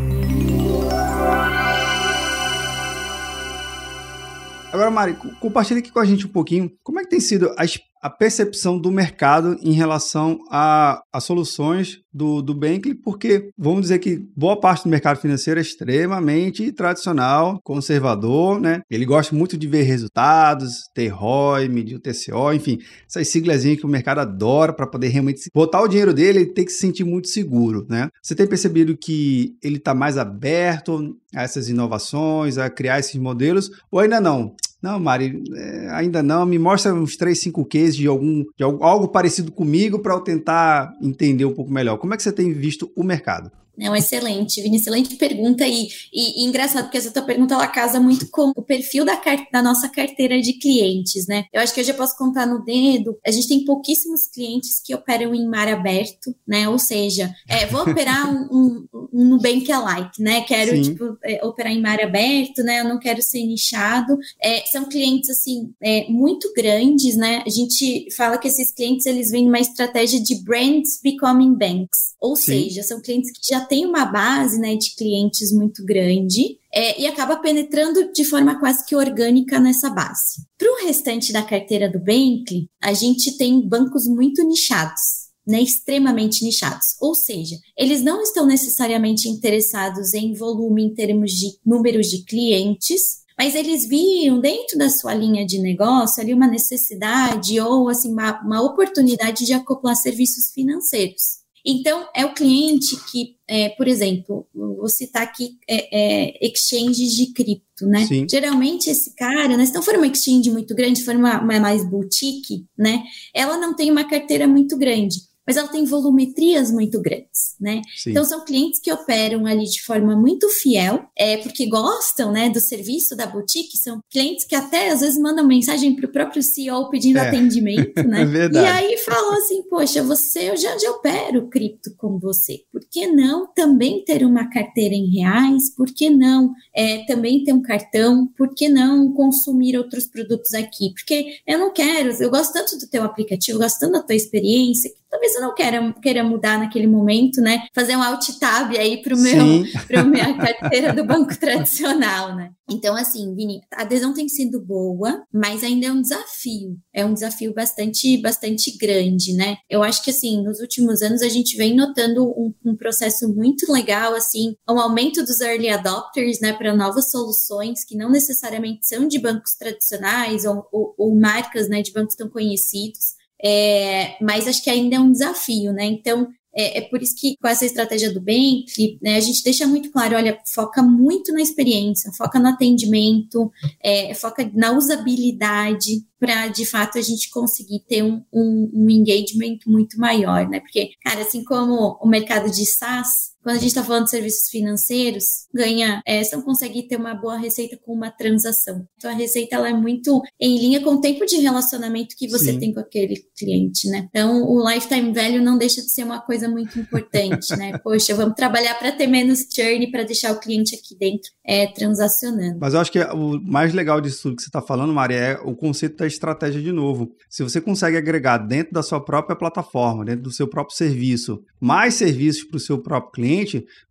Agora, 4.71 4.91
Mari, 4.91 5.15
compartilha 5.39 5.79
aqui 5.79 5.89
com 5.89 5.99
a 5.99 6.05
gente 6.05 6.25
um 6.25 6.31
pouquinho 6.31 6.69
como 6.83 6.99
é 6.99 7.03
que 7.03 7.09
tem 7.09 7.19
sido 7.21 7.49
a, 7.57 7.63
a 8.05 8.09
percepção 8.11 8.77
do 8.77 8.91
mercado 8.91 9.57
em 9.63 9.71
relação 9.71 10.37
a, 10.51 11.01
soluções 11.19 12.01
do, 12.13 12.39
do 12.39 12.55
porque 13.03 13.49
vamos 13.57 13.81
dizer 13.81 13.97
que 13.97 14.23
boa 14.37 14.59
parte 14.59 14.83
do 14.83 14.89
mercado 14.91 15.19
financeiro 15.19 15.59
é 15.59 15.63
extremamente 15.63 16.71
tradicional, 16.71 17.59
conservador, 17.63 18.61
né? 18.61 18.81
Ele 18.91 19.05
gosta 19.07 19.35
muito 19.35 19.57
de 19.57 19.67
ver 19.67 19.81
resultados, 19.81 20.83
ter 20.93 21.07
ROI, 21.07 21.67
medir 21.67 21.95
o 21.95 21.99
TCO, 21.99 22.53
enfim, 22.53 22.77
essas 23.09 23.27
siglazinhas 23.27 23.79
que 23.79 23.87
o 23.87 23.89
mercado 23.89 24.19
adora 24.19 24.71
para 24.71 24.85
poder 24.85 25.07
realmente 25.07 25.49
botar 25.51 25.81
o 25.81 25.87
dinheiro 25.87 26.13
dele, 26.13 26.41
ele 26.41 26.53
tem 26.53 26.63
que 26.63 26.71
se 26.71 26.81
sentir 26.81 27.03
muito 27.03 27.27
seguro, 27.27 27.87
né? 27.89 28.09
Você 28.21 28.35
tem 28.35 28.45
percebido 28.45 28.95
que 28.95 29.57
ele 29.63 29.77
está 29.77 29.95
mais 29.95 30.15
aberto 30.15 31.17
a 31.35 31.41
essas 31.41 31.69
inovações, 31.69 32.59
a 32.59 32.69
criar 32.69 32.99
esses 32.99 33.15
modelos, 33.15 33.71
ou 33.91 33.99
ainda 33.99 34.21
não? 34.21 34.55
Não, 34.85 34.99
Mari, 34.99 35.41
é, 35.55 35.89
ainda 35.93 36.21
não. 36.21 36.45
Me 36.45 36.59
mostra 36.59 36.93
uns 36.93 37.17
3, 37.17 37.39
5 37.39 37.65
cases 37.65 37.95
de, 37.95 38.05
algum, 38.05 38.43
de 38.55 38.63
algo 38.63 39.07
parecido 39.07 39.51
comigo 39.51 39.97
para 39.97 40.13
eu 40.13 40.19
tentar 40.19 40.93
entender 41.01 41.43
um 41.43 41.55
pouco 41.55 41.71
melhor. 41.71 41.97
Como 41.97 42.13
é 42.13 42.17
que 42.17 42.21
você 42.21 42.31
tem 42.31 42.53
visto 42.53 42.91
o 42.95 43.03
mercado? 43.03 43.49
Não, 43.77 43.95
excelente, 43.95 44.61
Vini, 44.61 44.77
excelente 44.77 45.15
pergunta. 45.15 45.67
E, 45.67 45.87
e, 46.13 46.43
e, 46.43 46.45
engraçado, 46.45 46.85
porque 46.85 46.97
essa 46.97 47.11
tua 47.11 47.23
pergunta 47.23 47.53
ela 47.53 47.67
casa 47.67 47.99
muito 47.99 48.29
com 48.29 48.51
o 48.55 48.61
perfil 48.61 49.03
da, 49.03 49.19
da 49.51 49.61
nossa 49.61 49.89
carteira 49.89 50.39
de 50.39 50.53
clientes, 50.53 51.27
né? 51.27 51.45
Eu 51.51 51.61
acho 51.61 51.73
que 51.73 51.81
eu 51.81 51.83
já 51.83 51.93
posso 51.93 52.17
contar 52.17 52.45
no 52.45 52.63
dedo. 52.63 53.17
A 53.25 53.31
gente 53.31 53.47
tem 53.47 53.65
pouquíssimos 53.65 54.27
clientes 54.27 54.81
que 54.83 54.95
operam 54.95 55.35
em 55.35 55.47
mar 55.47 55.67
aberto, 55.67 56.35
né? 56.47 56.69
Ou 56.69 56.79
seja, 56.79 57.33
é, 57.47 57.65
vou 57.65 57.81
operar 57.81 58.29
um, 58.29 58.47
um, 58.51 58.87
um 59.13 59.25
Nubank 59.25 59.69
Alike, 59.71 60.21
né? 60.21 60.41
Quero, 60.41 60.71
Sim. 60.75 60.81
tipo, 60.81 61.17
é, 61.23 61.45
operar 61.45 61.73
em 61.73 61.81
mar 61.81 61.99
aberto, 61.99 62.63
né? 62.63 62.79
Eu 62.79 62.85
não 62.85 62.99
quero 62.99 63.21
ser 63.21 63.43
nichado. 63.45 64.17
É, 64.41 64.65
são 64.67 64.85
clientes, 64.85 65.29
assim, 65.29 65.73
é, 65.81 66.07
muito 66.09 66.51
grandes, 66.53 67.17
né? 67.17 67.43
A 67.45 67.49
gente 67.49 68.07
fala 68.15 68.37
que 68.37 68.47
esses 68.47 68.71
clientes, 68.71 69.05
eles 69.05 69.31
vêm 69.31 69.45
numa 69.45 69.59
estratégia 69.59 70.21
de 70.21 70.43
brands 70.43 70.99
becoming 71.03 71.55
banks. 71.55 72.15
Ou 72.19 72.35
Sim. 72.35 72.63
seja, 72.63 72.83
são 72.83 73.01
clientes 73.01 73.31
que 73.31 73.47
já 73.47 73.64
tem 73.67 73.85
uma 73.85 74.05
base 74.05 74.59
né, 74.59 74.75
de 74.75 74.95
clientes 74.95 75.51
muito 75.51 75.83
grande 75.83 76.57
é, 76.73 77.01
e 77.01 77.07
acaba 77.07 77.37
penetrando 77.37 78.11
de 78.11 78.25
forma 78.25 78.59
quase 78.59 78.85
que 78.85 78.95
orgânica 78.95 79.59
nessa 79.59 79.89
base. 79.89 80.45
Para 80.57 80.71
o 80.71 80.85
restante 80.85 81.31
da 81.33 81.41
carteira 81.41 81.89
do 81.89 81.99
Bankley, 81.99 82.69
a 82.81 82.93
gente 82.93 83.37
tem 83.37 83.67
bancos 83.67 84.07
muito 84.07 84.43
nichados. 84.47 85.25
Né, 85.47 85.61
extremamente 85.61 86.43
nichados. 86.43 86.95
Ou 86.99 87.13
seja, 87.13 87.55
eles 87.77 88.01
não 88.01 88.23
estão 88.23 88.47
necessariamente 88.47 89.29
interessados 89.29 90.15
em 90.15 90.33
volume 90.33 90.83
em 90.83 90.95
termos 90.95 91.33
de 91.33 91.59
números 91.63 92.07
de 92.07 92.25
clientes, 92.25 93.19
mas 93.37 93.53
eles 93.53 93.87
viam 93.87 94.39
dentro 94.39 94.75
da 94.75 94.89
sua 94.89 95.13
linha 95.13 95.45
de 95.45 95.59
negócio 95.59 96.19
ali 96.19 96.33
uma 96.33 96.47
necessidade 96.47 97.59
ou 97.59 97.87
assim 97.87 98.11
uma, 98.11 98.41
uma 98.41 98.63
oportunidade 98.63 99.45
de 99.45 99.53
acoplar 99.53 99.95
serviços 99.95 100.51
financeiros. 100.51 101.44
Então, 101.65 102.07
é 102.15 102.23
o 102.23 102.33
cliente 102.33 102.95
que, 103.11 103.35
é, 103.47 103.69
por 103.69 103.87
exemplo, 103.87 104.47
vou 104.53 104.87
citar 104.87 105.23
aqui 105.23 105.57
é, 105.67 106.35
é, 106.35 106.47
exchanges 106.47 107.13
de 107.13 107.33
cripto, 107.33 107.87
né? 107.87 108.05
Sim. 108.05 108.27
Geralmente 108.29 108.89
esse 108.89 109.15
cara, 109.15 109.57
né, 109.57 109.65
se 109.65 109.73
não 109.73 109.81
for 109.81 109.95
uma 109.95 110.05
exchange 110.05 110.51
muito 110.51 110.75
grande, 110.75 111.03
for 111.03 111.15
uma, 111.15 111.41
uma 111.41 111.59
mais 111.59 111.83
boutique, 111.89 112.65
né? 112.77 113.03
Ela 113.33 113.57
não 113.57 113.75
tem 113.75 113.91
uma 113.91 114.07
carteira 114.07 114.47
muito 114.47 114.77
grande 114.77 115.17
mas 115.45 115.57
ela 115.57 115.67
tem 115.67 115.85
volumetrias 115.85 116.71
muito 116.71 117.01
grandes, 117.01 117.55
né? 117.59 117.81
Sim. 117.95 118.11
Então 118.11 118.23
são 118.23 118.43
clientes 118.43 118.79
que 118.79 118.91
operam 118.91 119.45
ali 119.45 119.65
de 119.65 119.81
forma 119.81 120.15
muito 120.15 120.49
fiel, 120.49 121.05
é 121.15 121.37
porque 121.37 121.67
gostam, 121.67 122.31
né, 122.31 122.49
do 122.49 122.59
serviço 122.59 123.15
da 123.15 123.27
boutique, 123.27 123.77
são 123.77 123.99
clientes 124.09 124.45
que 124.45 124.55
até 124.55 124.89
às 124.89 125.01
vezes 125.01 125.19
mandam 125.19 125.45
mensagem 125.45 125.95
para 125.95 126.05
o 126.05 126.11
próprio 126.11 126.41
CEO 126.41 126.89
pedindo 126.89 127.19
é. 127.19 127.27
atendimento, 127.27 128.03
né? 128.03 128.25
É 128.25 128.27
verdade. 128.27 128.65
E 128.65 128.69
aí 128.69 128.97
falam 128.97 129.33
assim, 129.33 129.61
poxa, 129.69 130.01
você 130.01 130.49
eu 130.49 130.57
já, 130.57 130.77
já 130.77 130.89
opero 130.91 131.47
cripto 131.47 131.95
com 131.95 132.17
você, 132.19 132.61
por 132.71 132.81
que 132.89 133.07
não 133.07 133.47
também 133.53 134.03
ter 134.03 134.25
uma 134.25 134.49
carteira 134.49 134.95
em 134.95 135.09
reais? 135.11 135.73
Por 135.75 135.87
que 135.87 136.09
não 136.09 136.53
é, 136.75 137.05
também 137.05 137.43
ter 137.43 137.53
um 137.53 137.61
cartão? 137.61 138.27
Por 138.37 138.53
que 138.53 138.67
não 138.67 139.13
consumir 139.13 139.77
outros 139.77 140.07
produtos 140.07 140.53
aqui? 140.53 140.91
Porque 140.93 141.39
eu 141.45 141.59
não 141.59 141.71
quero, 141.71 142.11
eu 142.21 142.29
gosto 142.29 142.53
tanto 142.53 142.77
do 142.77 142.87
teu 142.87 143.03
aplicativo, 143.03 143.59
gosto 143.59 143.79
tanto 143.79 143.93
da 143.93 144.03
tua 144.03 144.15
experiência, 144.15 144.91
talvez 145.15 145.35
eu 145.35 145.41
não 145.41 145.53
queira, 145.53 145.95
queira 146.01 146.23
mudar 146.23 146.59
naquele 146.59 146.87
momento, 146.87 147.39
né? 147.41 147.65
Fazer 147.73 147.95
um 147.95 148.03
alt 148.03 148.27
tab 148.37 148.71
aí 148.71 149.01
para 149.01 149.15
meu 149.15 149.63
para 149.87 150.03
minha 150.03 150.35
carteira 150.37 150.93
do 150.93 151.05
banco 151.05 151.37
tradicional, 151.39 152.35
né? 152.35 152.51
Então, 152.69 152.95
assim, 152.95 153.33
Vini, 153.35 153.61
a 153.71 153.83
adesão 153.83 154.13
tem 154.13 154.27
sido 154.27 154.59
boa, 154.59 155.23
mas 155.31 155.63
ainda 155.63 155.85
é 155.85 155.91
um 155.91 156.01
desafio. 156.01 156.77
É 156.91 157.05
um 157.05 157.13
desafio 157.13 157.53
bastante, 157.53 158.17
bastante 158.17 158.75
grande, 158.75 159.33
né? 159.33 159.57
Eu 159.69 159.83
acho 159.83 160.03
que, 160.03 160.09
assim, 160.09 160.43
nos 160.43 160.59
últimos 160.59 161.01
anos 161.01 161.21
a 161.21 161.29
gente 161.29 161.55
vem 161.55 161.75
notando 161.75 162.25
um, 162.25 162.53
um 162.65 162.75
processo 162.75 163.31
muito 163.33 163.71
legal, 163.71 164.15
assim, 164.15 164.55
um 164.67 164.79
aumento 164.79 165.23
dos 165.23 165.39
early 165.41 165.69
adopters, 165.69 166.39
né, 166.41 166.53
para 166.53 166.75
novas 166.75 167.11
soluções 167.11 167.85
que 167.85 167.95
não 167.95 168.09
necessariamente 168.09 168.87
são 168.87 169.07
de 169.07 169.19
bancos 169.19 169.53
tradicionais 169.53 170.43
ou, 170.43 170.67
ou, 170.71 170.95
ou 170.97 171.15
marcas, 171.15 171.69
né, 171.69 171.83
de 171.83 171.93
bancos 171.93 172.15
tão 172.15 172.29
conhecidos. 172.29 173.15
É, 173.45 174.17
mas 174.19 174.47
acho 174.47 174.63
que 174.63 174.71
ainda 174.71 174.95
é 174.95 174.99
um 174.99 175.11
desafio, 175.11 175.71
né? 175.71 175.85
Então, 175.85 176.27
é, 176.57 176.79
é, 176.79 176.81
por 176.81 177.03
isso 177.03 177.13
que 177.15 177.35
com 177.37 177.47
essa 177.47 177.65
estratégia 177.65 178.11
do 178.13 178.21
bem, 178.21 178.63
né, 179.01 179.17
a 179.17 179.19
gente 179.19 179.43
deixa 179.43 179.67
muito 179.67 179.91
claro, 179.91 180.15
olha, 180.15 180.39
foca 180.51 180.81
muito 180.81 181.33
na 181.33 181.41
experiência, 181.41 182.11
foca 182.13 182.39
no 182.39 182.47
atendimento, 182.47 183.51
é, 183.83 184.13
foca 184.15 184.49
na 184.53 184.71
usabilidade, 184.71 186.05
para 186.17 186.47
de 186.47 186.65
fato 186.65 186.97
a 186.97 187.01
gente 187.01 187.29
conseguir 187.29 187.81
ter 187.81 188.01
um, 188.01 188.23
um, 188.33 188.71
um 188.73 188.89
engagement 188.89 189.59
muito 189.67 189.99
maior, 189.99 190.47
né? 190.49 190.61
Porque, 190.61 190.91
cara, 191.03 191.21
assim 191.21 191.43
como 191.43 191.99
o 192.01 192.07
mercado 192.07 192.49
de 192.49 192.65
SaaS, 192.65 193.34
quando 193.45 193.57
a 193.57 193.59
gente 193.59 193.69
está 193.69 193.83
falando 193.83 194.05
de 194.05 194.09
serviços 194.09 194.49
financeiros, 194.49 195.45
ganha, 195.53 196.01
é, 196.03 196.23
você 196.23 196.35
não 196.35 196.41
consegue 196.41 196.87
ter 196.87 196.95
uma 196.95 197.13
boa 197.13 197.37
receita 197.37 197.77
com 197.77 197.93
uma 197.93 198.09
transação. 198.09 198.87
Então 198.97 199.11
a 199.11 199.13
receita 199.13 199.55
ela 199.55 199.69
é 199.69 199.73
muito 199.73 200.19
em 200.41 200.57
linha 200.57 200.81
com 200.81 200.95
o 200.95 200.99
tempo 200.99 201.27
de 201.27 201.35
relacionamento 201.35 202.15
que 202.17 202.27
você 202.27 202.53
Sim. 202.53 202.59
tem 202.59 202.73
com 202.73 202.79
aquele 202.79 203.23
cliente, 203.37 203.87
né? 203.87 204.07
Então 204.09 204.41
o 204.49 204.67
lifetime 204.67 205.13
value 205.13 205.43
não 205.43 205.59
deixa 205.59 205.79
de 205.79 205.91
ser 205.91 206.03
uma 206.03 206.19
coisa 206.19 206.49
muito 206.49 206.79
importante, 206.79 207.55
né? 207.55 207.77
Poxa, 207.85 208.15
vamos 208.15 208.33
trabalhar 208.33 208.73
para 208.79 208.91
ter 208.91 209.05
menos 209.05 209.45
churn, 209.53 209.91
para 209.91 210.01
deixar 210.01 210.31
o 210.31 210.39
cliente 210.39 210.73
aqui 210.73 210.97
dentro 210.97 211.29
é, 211.45 211.67
transacionando. 211.67 212.57
Mas 212.59 212.73
eu 212.73 212.79
acho 212.79 212.91
que 212.91 212.99
o 212.99 213.39
mais 213.39 213.75
legal 213.75 214.01
disso 214.01 214.23
tudo 214.23 214.37
que 214.37 214.41
você 214.41 214.49
está 214.49 214.59
falando, 214.63 214.91
Maria, 214.91 215.17
é 215.17 215.39
o 215.43 215.55
conceito 215.55 215.97
da 215.97 216.07
estratégia 216.07 216.59
de 216.59 216.71
novo. 216.71 217.15
Se 217.29 217.43
você 217.43 217.61
consegue 217.61 217.95
agregar 217.95 218.39
dentro 218.39 218.73
da 218.73 218.81
sua 218.81 218.99
própria 218.99 219.35
plataforma, 219.35 220.03
dentro 220.03 220.23
do 220.23 220.31
seu 220.31 220.47
próprio 220.47 220.75
serviço, 220.75 221.43
mais 221.61 221.93
serviços 221.93 222.43
para 222.43 222.57
o 222.57 222.59
seu 222.59 222.81
próprio 222.81 223.11
cliente 223.11 223.34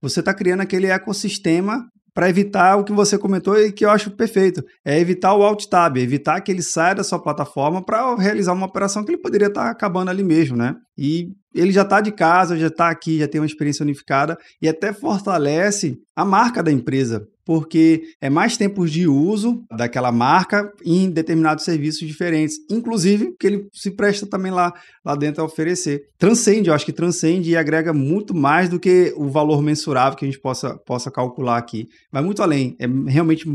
você 0.00 0.20
está 0.20 0.32
criando 0.32 0.60
aquele 0.60 0.86
ecossistema 0.86 1.86
para 2.14 2.30
evitar 2.30 2.76
o 2.76 2.84
que 2.84 2.92
você 2.92 3.18
comentou 3.18 3.58
e 3.58 3.72
que 3.72 3.84
eu 3.84 3.90
acho 3.90 4.12
perfeito. 4.12 4.64
É 4.84 4.98
evitar 5.00 5.34
o 5.34 5.42
alt 5.42 5.66
tab, 5.66 5.96
evitar 5.96 6.40
que 6.40 6.52
ele 6.52 6.62
saia 6.62 6.94
da 6.94 7.02
sua 7.02 7.18
plataforma 7.18 7.84
para 7.84 8.14
realizar 8.14 8.52
uma 8.52 8.66
operação 8.66 9.04
que 9.04 9.10
ele 9.10 9.20
poderia 9.20 9.48
estar 9.48 9.64
tá 9.64 9.70
acabando 9.70 10.10
ali 10.10 10.22
mesmo, 10.22 10.56
né? 10.56 10.76
E 10.96 11.32
ele 11.52 11.72
já 11.72 11.82
está 11.82 12.00
de 12.00 12.12
casa, 12.12 12.56
já 12.56 12.68
está 12.68 12.88
aqui, 12.88 13.18
já 13.18 13.26
tem 13.26 13.40
uma 13.40 13.46
experiência 13.46 13.82
unificada 13.82 14.38
e 14.62 14.68
até 14.68 14.92
fortalece 14.92 15.98
a 16.14 16.24
marca 16.24 16.62
da 16.62 16.70
empresa 16.70 17.26
porque 17.44 18.02
é 18.20 18.30
mais 18.30 18.56
tempos 18.56 18.90
de 18.90 19.06
uso 19.06 19.64
daquela 19.76 20.10
marca 20.10 20.72
em 20.84 21.10
determinados 21.10 21.64
serviços 21.64 22.06
diferentes, 22.06 22.56
inclusive 22.70 23.34
que 23.38 23.46
ele 23.46 23.68
se 23.72 23.90
presta 23.90 24.26
também 24.26 24.50
lá, 24.52 24.72
lá 25.04 25.14
dentro 25.14 25.42
a 25.42 25.46
oferecer. 25.46 26.02
Transcende, 26.18 26.68
eu 26.68 26.74
acho 26.74 26.86
que 26.86 26.92
transcende 26.92 27.50
e 27.50 27.56
agrega 27.56 27.92
muito 27.92 28.34
mais 28.34 28.68
do 28.68 28.80
que 28.80 29.12
o 29.16 29.28
valor 29.28 29.62
mensurável 29.62 30.18
que 30.18 30.24
a 30.24 30.28
gente 30.28 30.40
possa, 30.40 30.76
possa 30.86 31.10
calcular 31.10 31.58
aqui. 31.58 31.86
Vai 32.10 32.22
muito 32.22 32.42
além, 32.42 32.76
é 32.78 32.86
realmente 33.10 33.46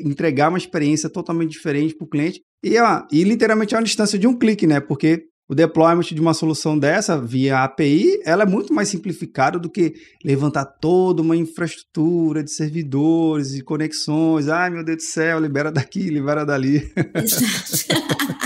entregar 0.00 0.48
uma 0.48 0.58
experiência 0.58 1.08
totalmente 1.08 1.50
diferente 1.50 1.94
para 1.94 2.04
o 2.04 2.08
cliente 2.08 2.40
e, 2.62 2.78
ah, 2.78 3.06
e 3.12 3.22
literalmente 3.24 3.74
é 3.74 3.78
uma 3.78 3.84
distância 3.84 4.18
de 4.18 4.26
um 4.26 4.38
clique, 4.38 4.66
né? 4.66 4.80
Porque 4.80 5.26
o 5.48 5.54
deployment 5.54 6.04
de 6.04 6.20
uma 6.20 6.32
solução 6.32 6.78
dessa 6.78 7.20
via 7.20 7.62
API, 7.62 8.20
ela 8.24 8.44
é 8.44 8.46
muito 8.46 8.72
mais 8.72 8.88
simplificada 8.88 9.58
do 9.58 9.68
que 9.68 9.94
levantar 10.24 10.64
toda 10.64 11.20
uma 11.20 11.36
infraestrutura 11.36 12.42
de 12.42 12.50
servidores 12.50 13.54
e 13.54 13.62
conexões. 13.62 14.48
Ai, 14.48 14.70
meu 14.70 14.84
Deus 14.84 14.98
do 14.98 15.02
céu, 15.02 15.38
libera 15.38 15.70
daqui, 15.70 16.08
libera 16.08 16.44
dali. 16.46 16.90
Exato. 17.14 17.94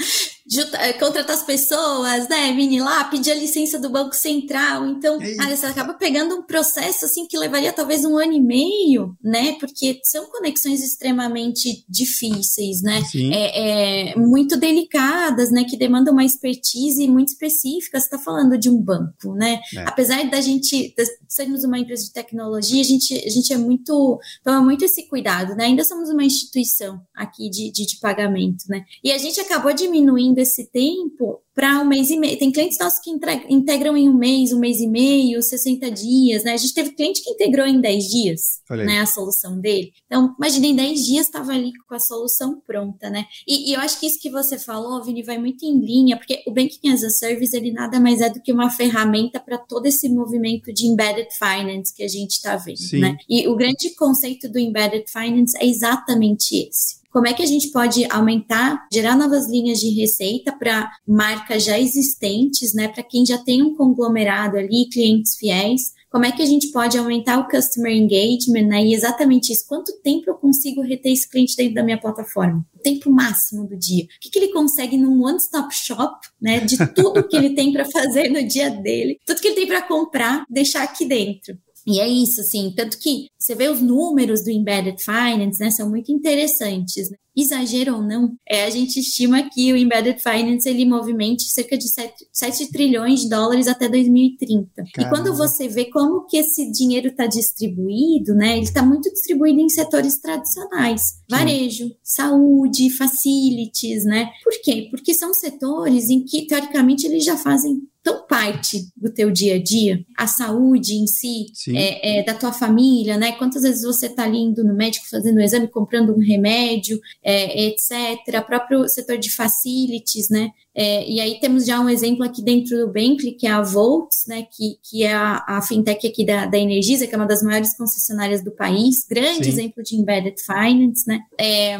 Eh, 0.54 0.92
contratar 0.92 1.34
as 1.34 1.42
pessoas, 1.42 2.28
né, 2.28 2.52
Vini, 2.52 2.78
lá, 2.78 3.02
pedir 3.04 3.32
a 3.32 3.34
licença 3.34 3.80
do 3.80 3.90
Banco 3.90 4.14
Central. 4.14 4.86
Então, 4.86 5.18
cara, 5.36 5.56
você 5.56 5.66
acaba 5.66 5.94
pegando 5.94 6.36
um 6.36 6.42
processo 6.42 7.04
assim 7.04 7.26
que 7.26 7.36
levaria 7.36 7.72
talvez 7.72 8.04
um 8.04 8.16
ano 8.16 8.32
e 8.32 8.40
meio, 8.40 9.16
né? 9.22 9.56
Porque 9.58 9.98
são 10.04 10.26
conexões 10.26 10.82
extremamente 10.84 11.84
difíceis, 11.88 12.80
né? 12.80 13.02
É, 13.32 14.12
é, 14.12 14.16
muito 14.16 14.56
delicadas, 14.56 15.50
né? 15.50 15.64
Que 15.64 15.76
demandam 15.76 16.12
uma 16.12 16.24
expertise 16.24 17.08
muito 17.08 17.28
específica. 17.28 17.98
Você 17.98 18.06
está 18.06 18.18
falando 18.18 18.56
de 18.56 18.70
um 18.70 18.80
banco, 18.80 19.34
né? 19.34 19.60
É. 19.74 19.80
Apesar 19.80 20.22
da 20.30 20.40
gente 20.40 20.94
sermos 21.28 21.64
uma 21.64 21.78
empresa 21.78 22.04
de 22.04 22.12
tecnologia, 22.12 22.80
a 22.80 22.84
gente, 22.84 23.14
a 23.14 23.30
gente 23.30 23.52
é 23.52 23.58
muito, 23.58 24.20
toma 24.44 24.62
muito 24.62 24.84
esse 24.84 25.08
cuidado, 25.08 25.56
né? 25.56 25.64
Ainda 25.64 25.84
somos 25.84 26.08
uma 26.08 26.24
instituição 26.24 27.00
aqui 27.14 27.50
de, 27.50 27.72
de, 27.72 27.84
de 27.84 27.98
pagamento, 27.98 28.64
né? 28.68 28.84
E 29.02 29.10
a 29.10 29.18
gente 29.18 29.40
acabou 29.40 29.72
diminuindo 29.72 30.35
desse 30.36 30.66
tempo 30.70 31.40
para 31.54 31.80
um 31.80 31.86
mês 31.86 32.10
e 32.10 32.18
meio. 32.18 32.38
Tem 32.38 32.52
clientes 32.52 32.78
nossos 32.78 33.00
que 33.00 33.10
integram 33.48 33.96
em 33.96 34.10
um 34.10 34.14
mês, 34.14 34.52
um 34.52 34.58
mês 34.58 34.78
e 34.78 34.86
meio, 34.86 35.42
60 35.42 35.90
dias, 35.90 36.44
né? 36.44 36.52
A 36.52 36.56
gente 36.58 36.74
teve 36.74 36.90
cliente 36.90 37.24
que 37.24 37.30
integrou 37.30 37.66
em 37.66 37.80
10 37.80 38.04
dias, 38.04 38.60
né, 38.68 39.00
a 39.00 39.06
solução 39.06 39.58
dele. 39.58 39.90
Então, 40.04 40.34
imagina, 40.38 40.66
em 40.66 40.76
10 40.76 41.06
dias 41.06 41.26
estava 41.26 41.52
ali 41.52 41.72
com 41.88 41.94
a 41.94 41.98
solução 41.98 42.60
pronta, 42.60 43.08
né? 43.08 43.24
E, 43.48 43.70
e, 43.70 43.74
eu 43.74 43.80
acho 43.80 43.98
que 43.98 44.06
isso 44.06 44.20
que 44.20 44.30
você 44.30 44.58
falou, 44.58 45.02
Vini, 45.02 45.22
vai 45.22 45.38
muito 45.38 45.64
em 45.64 45.80
linha, 45.80 46.18
porque 46.18 46.42
o 46.46 46.52
Banking 46.52 46.90
as 46.90 47.02
a 47.02 47.08
Service, 47.08 47.56
ele 47.56 47.72
nada 47.72 47.98
mais 47.98 48.20
é 48.20 48.28
do 48.28 48.40
que 48.42 48.52
uma 48.52 48.68
ferramenta 48.68 49.40
para 49.40 49.56
todo 49.56 49.86
esse 49.86 50.10
movimento 50.10 50.72
de 50.74 50.86
embedded 50.86 51.28
finance 51.32 51.94
que 51.94 52.02
a 52.02 52.08
gente 52.08 52.32
está 52.32 52.56
vendo, 52.56 52.76
Sim. 52.76 53.00
né? 53.00 53.16
E 53.26 53.48
o 53.48 53.56
grande 53.56 53.94
conceito 53.94 54.46
do 54.46 54.58
embedded 54.58 55.10
finance 55.10 55.56
é 55.58 55.66
exatamente 55.66 56.54
esse 56.54 57.05
como 57.16 57.28
é 57.28 57.32
que 57.32 57.42
a 57.42 57.46
gente 57.46 57.70
pode 57.70 58.04
aumentar, 58.10 58.86
gerar 58.92 59.16
novas 59.16 59.48
linhas 59.48 59.78
de 59.78 59.88
receita 59.88 60.52
para 60.52 60.92
marcas 61.08 61.64
já 61.64 61.80
existentes, 61.80 62.74
né? 62.74 62.88
Para 62.88 63.02
quem 63.02 63.24
já 63.24 63.38
tem 63.38 63.62
um 63.62 63.74
conglomerado 63.74 64.58
ali, 64.58 64.86
clientes 64.92 65.34
fiéis. 65.34 65.94
Como 66.10 66.26
é 66.26 66.30
que 66.30 66.42
a 66.42 66.44
gente 66.44 66.70
pode 66.72 66.98
aumentar 66.98 67.38
o 67.38 67.48
customer 67.48 67.90
engagement, 67.90 68.68
né? 68.68 68.84
E 68.84 68.92
exatamente 68.92 69.50
isso. 69.50 69.64
Quanto 69.66 69.98
tempo 70.02 70.28
eu 70.28 70.34
consigo 70.34 70.82
reter 70.82 71.10
esse 71.10 71.26
cliente 71.26 71.56
dentro 71.56 71.76
da 71.76 71.82
minha 71.82 71.98
plataforma? 71.98 72.62
O 72.74 72.80
tempo 72.80 73.10
máximo 73.10 73.66
do 73.66 73.78
dia. 73.78 74.04
O 74.04 74.08
que, 74.20 74.28
que 74.28 74.38
ele 74.38 74.52
consegue 74.52 74.98
num 74.98 75.24
one-stop 75.24 75.74
shop, 75.74 76.18
né? 76.38 76.60
De 76.60 76.76
tudo 76.92 77.26
que 77.26 77.34
ele 77.34 77.54
tem 77.54 77.72
para 77.72 77.86
fazer 77.86 78.28
no 78.28 78.46
dia 78.46 78.68
dele, 78.68 79.18
tudo 79.24 79.40
que 79.40 79.48
ele 79.48 79.56
tem 79.56 79.66
para 79.66 79.80
comprar, 79.80 80.44
deixar 80.50 80.82
aqui 80.82 81.06
dentro. 81.06 81.56
E 81.86 82.00
é 82.00 82.08
isso, 82.08 82.40
assim, 82.40 82.72
tanto 82.76 82.98
que 82.98 83.28
você 83.38 83.54
vê 83.54 83.68
os 83.68 83.80
números 83.80 84.42
do 84.42 84.50
Embedded 84.50 85.02
Finance, 85.02 85.60
né, 85.60 85.70
são 85.70 85.88
muito 85.88 86.10
interessantes. 86.10 87.10
Né? 87.10 87.16
Exagero 87.36 87.96
ou 87.96 88.02
não, 88.02 88.34
é, 88.48 88.64
a 88.64 88.70
gente 88.70 88.98
estima 88.98 89.48
que 89.50 89.72
o 89.72 89.76
Embedded 89.76 90.20
Finance 90.22 90.68
ele 90.68 90.86
movimente 90.86 91.44
cerca 91.44 91.76
de 91.76 91.88
7, 91.88 92.26
7 92.32 92.70
trilhões 92.72 93.20
de 93.20 93.28
dólares 93.28 93.68
até 93.68 93.88
2030. 93.88 94.70
Caramba. 94.74 94.90
E 94.98 95.08
quando 95.08 95.36
você 95.36 95.68
vê 95.68 95.86
como 95.86 96.26
que 96.26 96.38
esse 96.38 96.70
dinheiro 96.70 97.08
está 97.08 97.26
distribuído, 97.26 98.34
né, 98.34 98.56
ele 98.56 98.64
está 98.64 98.82
muito 98.82 99.12
distribuído 99.12 99.60
em 99.60 99.68
setores 99.68 100.18
tradicionais, 100.18 101.02
varejo, 101.28 101.90
saúde, 102.02 102.90
facilities, 102.90 104.04
né? 104.04 104.30
Por 104.42 104.52
quê? 104.62 104.88
Porque 104.90 105.12
são 105.12 105.34
setores 105.34 106.08
em 106.08 106.24
que, 106.24 106.46
teoricamente, 106.46 107.06
eles 107.06 107.24
já 107.24 107.36
fazem 107.36 107.82
tão 108.06 108.24
parte 108.24 108.86
do 108.96 109.12
teu 109.12 109.32
dia 109.32 109.56
a 109.56 109.62
dia, 109.62 110.04
a 110.16 110.28
saúde 110.28 110.94
em 110.94 111.08
si, 111.08 111.46
é, 111.70 112.20
é, 112.20 112.22
da 112.22 112.34
tua 112.34 112.52
família, 112.52 113.16
né? 113.16 113.32
Quantas 113.32 113.62
vezes 113.62 113.82
você 113.82 114.06
está 114.06 114.22
ali 114.22 114.38
indo 114.38 114.62
no 114.62 114.74
médico 114.74 115.10
fazendo 115.10 115.38
um 115.38 115.42
exame, 115.42 115.66
comprando 115.66 116.14
um 116.14 116.20
remédio, 116.20 117.00
é, 117.26 117.66
etc. 117.66 118.40
Próprio 118.46 118.88
setor 118.88 119.18
de 119.18 119.34
facilities, 119.34 120.30
né? 120.30 120.50
É, 120.72 121.10
e 121.10 121.20
aí 121.20 121.40
temos 121.40 121.66
já 121.66 121.80
um 121.80 121.88
exemplo 121.88 122.22
aqui 122.22 122.40
dentro 122.40 122.78
do 122.78 122.92
Bentley, 122.92 123.32
que 123.32 123.48
é 123.48 123.50
a 123.50 123.62
Volts, 123.62 124.26
né? 124.28 124.46
Que, 124.56 124.78
que 124.88 125.02
é 125.02 125.12
a, 125.12 125.44
a 125.48 125.62
fintech 125.62 126.06
aqui 126.06 126.24
da, 126.24 126.46
da 126.46 126.56
Energisa, 126.56 127.04
que 127.04 127.14
é 127.14 127.18
uma 127.18 127.26
das 127.26 127.42
maiores 127.42 127.76
concessionárias 127.76 128.44
do 128.44 128.52
país, 128.52 129.04
grande 129.10 129.44
Sim. 129.44 129.50
exemplo 129.50 129.82
de 129.82 129.96
embedded 129.96 130.40
finance, 130.40 131.04
né? 131.08 131.20
É, 131.36 131.76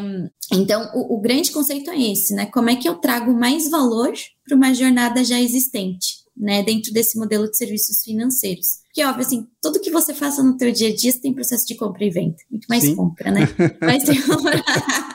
então, 0.51 0.91
o, 0.93 1.15
o 1.15 1.21
grande 1.21 1.51
conceito 1.51 1.89
é 1.91 2.11
esse, 2.11 2.33
né? 2.33 2.47
Como 2.47 2.69
é 2.69 2.75
que 2.75 2.89
eu 2.89 2.95
trago 2.95 3.31
mais 3.33 3.69
valor 3.69 4.11
para 4.45 4.57
uma 4.57 4.73
jornada 4.73 5.23
já 5.23 5.39
existente, 5.39 6.25
né, 6.35 6.63
dentro 6.63 6.93
desse 6.93 7.17
modelo 7.17 7.49
de 7.49 7.57
serviços 7.57 8.03
financeiros. 8.03 8.79
Que 8.97 9.05
óbvio, 9.05 9.27
assim, 9.27 9.47
tudo 9.61 9.79
que 9.79 9.91
você 9.91 10.11
faça 10.11 10.41
no 10.41 10.57
teu 10.57 10.71
dia 10.71 10.89
a 10.89 10.95
dia, 10.95 11.11
você 11.11 11.19
tem 11.19 11.31
processo 11.31 11.67
de 11.67 11.75
compra 11.75 12.03
e 12.03 12.09
venda. 12.09 12.35
Muito 12.49 12.65
mais 12.67 12.83
Sim. 12.83 12.95
compra, 12.95 13.29
né? 13.29 13.41
Mas 13.79 14.03
tem 14.03 14.17
um, 14.25 14.49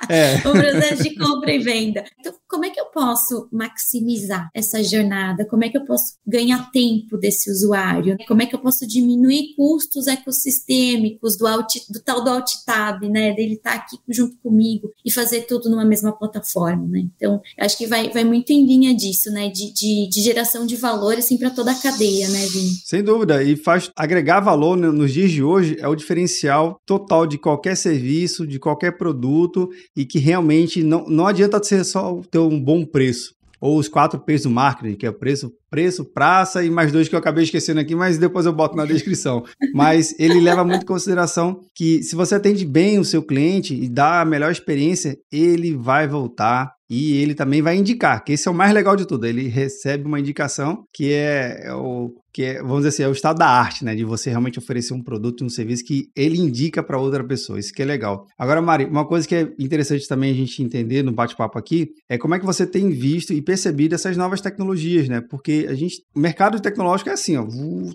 é. 0.08 0.36
um 0.46 0.52
processo 0.52 1.02
de 1.02 1.16
compra 1.16 1.52
e 1.52 1.58
venda. 1.58 2.04
Então, 2.20 2.32
como 2.48 2.64
é 2.64 2.70
que 2.70 2.80
eu 2.80 2.86
posso 2.86 3.48
maximizar 3.50 4.48
essa 4.54 4.80
jornada? 4.84 5.44
Como 5.46 5.64
é 5.64 5.68
que 5.68 5.76
eu 5.76 5.84
posso 5.84 6.14
ganhar 6.24 6.70
tempo 6.70 7.16
desse 7.16 7.50
usuário? 7.50 8.16
Como 8.28 8.40
é 8.40 8.46
que 8.46 8.54
eu 8.54 8.60
posso 8.60 8.86
diminuir 8.86 9.54
custos 9.56 10.06
ecossistêmicos 10.06 11.36
do, 11.36 11.44
alt, 11.44 11.74
do 11.90 11.98
tal 11.98 12.22
do 12.22 12.30
alt 12.30 12.52
tab, 12.64 13.02
né? 13.02 13.34
Dele 13.34 13.54
estar 13.54 13.72
tá 13.72 13.76
aqui 13.78 13.98
junto 14.08 14.36
comigo 14.36 14.92
e 15.04 15.10
fazer 15.10 15.40
tudo 15.40 15.68
numa 15.68 15.84
mesma 15.84 16.12
plataforma, 16.12 16.86
né? 16.86 17.00
Então, 17.16 17.40
acho 17.58 17.76
que 17.76 17.86
vai, 17.88 18.10
vai 18.10 18.22
muito 18.22 18.50
em 18.50 18.64
linha 18.64 18.94
disso, 18.94 19.28
né? 19.32 19.48
De, 19.48 19.72
de, 19.72 20.08
de 20.08 20.22
geração 20.22 20.64
de 20.64 20.76
valor, 20.76 21.14
assim, 21.14 21.36
para 21.36 21.50
toda 21.50 21.72
a 21.72 21.74
cadeia, 21.74 22.28
né, 22.28 22.46
Vini? 22.46 22.70
Sem 22.84 23.02
dúvida. 23.02 23.42
E 23.42 23.56
faz 23.56 23.71
agregar 23.96 24.40
valor 24.40 24.76
nos 24.76 25.12
dias 25.12 25.30
de 25.30 25.42
hoje 25.42 25.76
é 25.78 25.88
o 25.88 25.94
diferencial 25.94 26.80
total 26.86 27.26
de 27.26 27.38
qualquer 27.38 27.76
serviço, 27.76 28.46
de 28.46 28.58
qualquer 28.58 28.96
produto 28.98 29.68
e 29.96 30.04
que 30.04 30.18
realmente 30.18 30.82
não, 30.82 31.06
não 31.08 31.26
adianta 31.26 31.62
ser 31.62 31.84
só 31.84 32.20
ter 32.30 32.38
um 32.38 32.60
bom 32.60 32.84
preço 32.84 33.34
ou 33.60 33.78
os 33.78 33.88
quatro 33.88 34.18
P's 34.18 34.42
do 34.42 34.50
marketing, 34.50 34.96
que 34.96 35.06
é 35.06 35.10
o 35.10 35.14
preço, 35.14 35.52
preço, 35.72 36.04
praça 36.04 36.62
e 36.62 36.68
mais 36.68 36.92
dois 36.92 37.08
que 37.08 37.14
eu 37.14 37.18
acabei 37.18 37.44
esquecendo 37.44 37.80
aqui, 37.80 37.94
mas 37.94 38.18
depois 38.18 38.44
eu 38.44 38.52
boto 38.52 38.76
na 38.76 38.84
descrição. 38.84 39.42
Mas 39.72 40.14
ele 40.18 40.38
leva 40.38 40.62
muito 40.62 40.82
em 40.82 40.86
consideração 40.86 41.62
que 41.74 42.02
se 42.02 42.14
você 42.14 42.34
atende 42.34 42.66
bem 42.66 42.98
o 42.98 43.04
seu 43.06 43.22
cliente 43.22 43.74
e 43.74 43.88
dá 43.88 44.20
a 44.20 44.24
melhor 44.26 44.52
experiência, 44.52 45.16
ele 45.32 45.74
vai 45.74 46.06
voltar 46.06 46.74
e 46.90 47.16
ele 47.22 47.34
também 47.34 47.62
vai 47.62 47.74
indicar, 47.74 48.22
que 48.22 48.34
esse 48.34 48.46
é 48.46 48.50
o 48.50 48.54
mais 48.54 48.74
legal 48.74 48.94
de 48.94 49.06
tudo. 49.06 49.26
Ele 49.26 49.48
recebe 49.48 50.04
uma 50.04 50.20
indicação 50.20 50.84
que 50.92 51.10
é, 51.10 51.68
é 51.68 51.72
o 51.72 52.12
que 52.32 52.44
é, 52.44 52.62
vamos 52.62 52.78
dizer 52.78 52.88
assim, 52.88 53.02
é 53.02 53.08
o 53.08 53.12
estado 53.12 53.38
da 53.38 53.46
arte, 53.46 53.84
né? 53.84 53.94
De 53.94 54.04
você 54.04 54.30
realmente 54.30 54.58
oferecer 54.58 54.94
um 54.94 55.02
produto, 55.02 55.44
um 55.44 55.50
serviço 55.50 55.84
que 55.84 56.08
ele 56.16 56.38
indica 56.38 56.82
para 56.82 56.98
outra 56.98 57.22
pessoa. 57.22 57.58
Isso 57.58 57.72
que 57.72 57.82
é 57.82 57.84
legal. 57.84 58.26
Agora, 58.38 58.62
Mari, 58.62 58.86
uma 58.86 59.06
coisa 59.06 59.28
que 59.28 59.34
é 59.34 59.52
interessante 59.58 60.08
também 60.08 60.30
a 60.30 60.34
gente 60.34 60.62
entender 60.62 61.02
no 61.02 61.12
bate-papo 61.12 61.58
aqui 61.58 61.90
é 62.08 62.16
como 62.16 62.34
é 62.34 62.38
que 62.38 62.46
você 62.46 62.66
tem 62.66 62.90
visto 62.90 63.34
e 63.34 63.42
percebido 63.42 63.94
essas 63.94 64.16
novas 64.16 64.40
tecnologias, 64.40 65.08
né? 65.08 65.20
Porque 65.20 65.61
a 65.66 65.74
gente, 65.74 66.02
o 66.14 66.20
mercado 66.20 66.60
tecnológico 66.60 67.10
é 67.10 67.12
assim, 67.12 67.36
ó, 67.36 67.46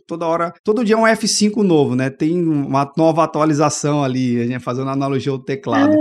toda 0.06 0.26
hora, 0.26 0.54
todo 0.64 0.84
dia 0.84 0.96
é 0.96 0.98
um 0.98 1.04
F5 1.04 1.58
novo, 1.64 1.96
né? 1.96 2.10
Tem 2.10 2.42
uma 2.44 2.92
nova 2.98 3.24
atualização 3.24 4.04
ali, 4.04 4.40
a 4.42 4.46
gente 4.46 4.60
fazendo 4.60 4.90
analogia 4.90 5.32
ao 5.32 5.40
teclado. 5.40 5.96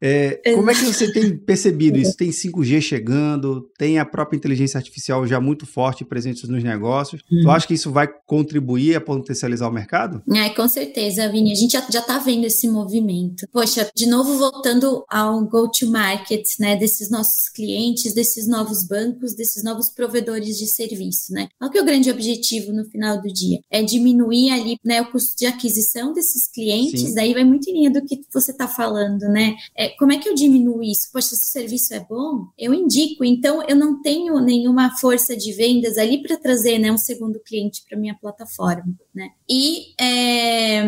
É, 0.00 0.40
é, 0.44 0.54
como 0.54 0.70
é 0.70 0.74
que 0.74 0.84
você 0.84 1.12
tem 1.12 1.36
percebido 1.38 1.98
isso? 1.98 2.16
Tem 2.16 2.30
5G 2.30 2.80
chegando, 2.80 3.68
tem 3.78 3.98
a 3.98 4.04
própria 4.04 4.36
inteligência 4.36 4.78
artificial 4.78 5.26
já 5.26 5.40
muito 5.40 5.66
forte 5.66 6.04
presente 6.04 6.46
nos 6.48 6.62
negócios. 6.62 7.22
Hum. 7.30 7.42
Tu 7.42 7.50
acha 7.50 7.66
que 7.66 7.74
isso 7.74 7.90
vai 7.90 8.08
contribuir 8.26 8.96
a 8.96 9.00
potencializar 9.00 9.68
o 9.68 9.72
mercado? 9.72 10.22
É, 10.32 10.48
com 10.50 10.68
certeza, 10.68 11.28
Vini. 11.30 11.52
A 11.52 11.54
gente 11.54 11.72
já, 11.72 11.86
já 11.90 12.02
tá 12.02 12.18
vendo 12.18 12.44
esse 12.44 12.68
movimento. 12.68 13.46
Poxa, 13.52 13.90
de 13.94 14.06
novo 14.06 14.36
voltando 14.38 15.04
ao 15.08 15.44
go-to-market, 15.46 16.44
né, 16.58 16.76
desses 16.76 17.10
nossos 17.10 17.48
clientes, 17.48 18.14
desses 18.14 18.48
novos 18.48 18.86
bancos, 18.86 19.34
desses 19.34 19.62
novos 19.62 19.90
provedores 19.90 20.58
de 20.58 20.66
serviço, 20.66 21.11
né? 21.30 21.48
Qual 21.58 21.70
que 21.70 21.78
é 21.78 21.82
o 21.82 21.84
grande 21.84 22.10
objetivo 22.10 22.72
no 22.72 22.84
final 22.84 23.20
do 23.20 23.32
dia? 23.32 23.60
É 23.70 23.82
diminuir 23.82 24.50
ali, 24.50 24.76
né, 24.84 25.00
o 25.00 25.10
custo 25.10 25.36
de 25.36 25.46
aquisição 25.46 26.12
desses 26.12 26.48
clientes, 26.48 27.00
Sim. 27.00 27.14
daí 27.14 27.32
vai 27.32 27.44
muito 27.44 27.68
em 27.68 27.74
linha 27.74 27.90
do 27.90 28.04
que 28.04 28.20
você 28.32 28.50
está 28.50 28.68
falando, 28.68 29.22
né? 29.28 29.56
É, 29.76 29.88
como 29.90 30.12
é 30.12 30.18
que 30.18 30.28
eu 30.28 30.34
diminuo 30.34 30.82
isso? 30.82 31.08
Poxa, 31.12 31.28
se 31.28 31.48
o 31.48 31.52
serviço 31.52 31.94
é 31.94 32.00
bom, 32.00 32.46
eu 32.58 32.74
indico, 32.74 33.24
então 33.24 33.62
eu 33.68 33.76
não 33.76 34.00
tenho 34.02 34.38
nenhuma 34.40 34.96
força 34.98 35.36
de 35.36 35.52
vendas 35.52 35.96
ali 35.98 36.22
para 36.22 36.36
trazer, 36.36 36.78
né, 36.78 36.90
um 36.90 36.98
segundo 36.98 37.40
cliente 37.40 37.62
cliente 37.62 37.84
para 37.88 37.98
minha 37.98 38.14
plataforma, 38.14 38.94
né? 39.14 39.30
E 39.48 39.94
é, 40.00 40.82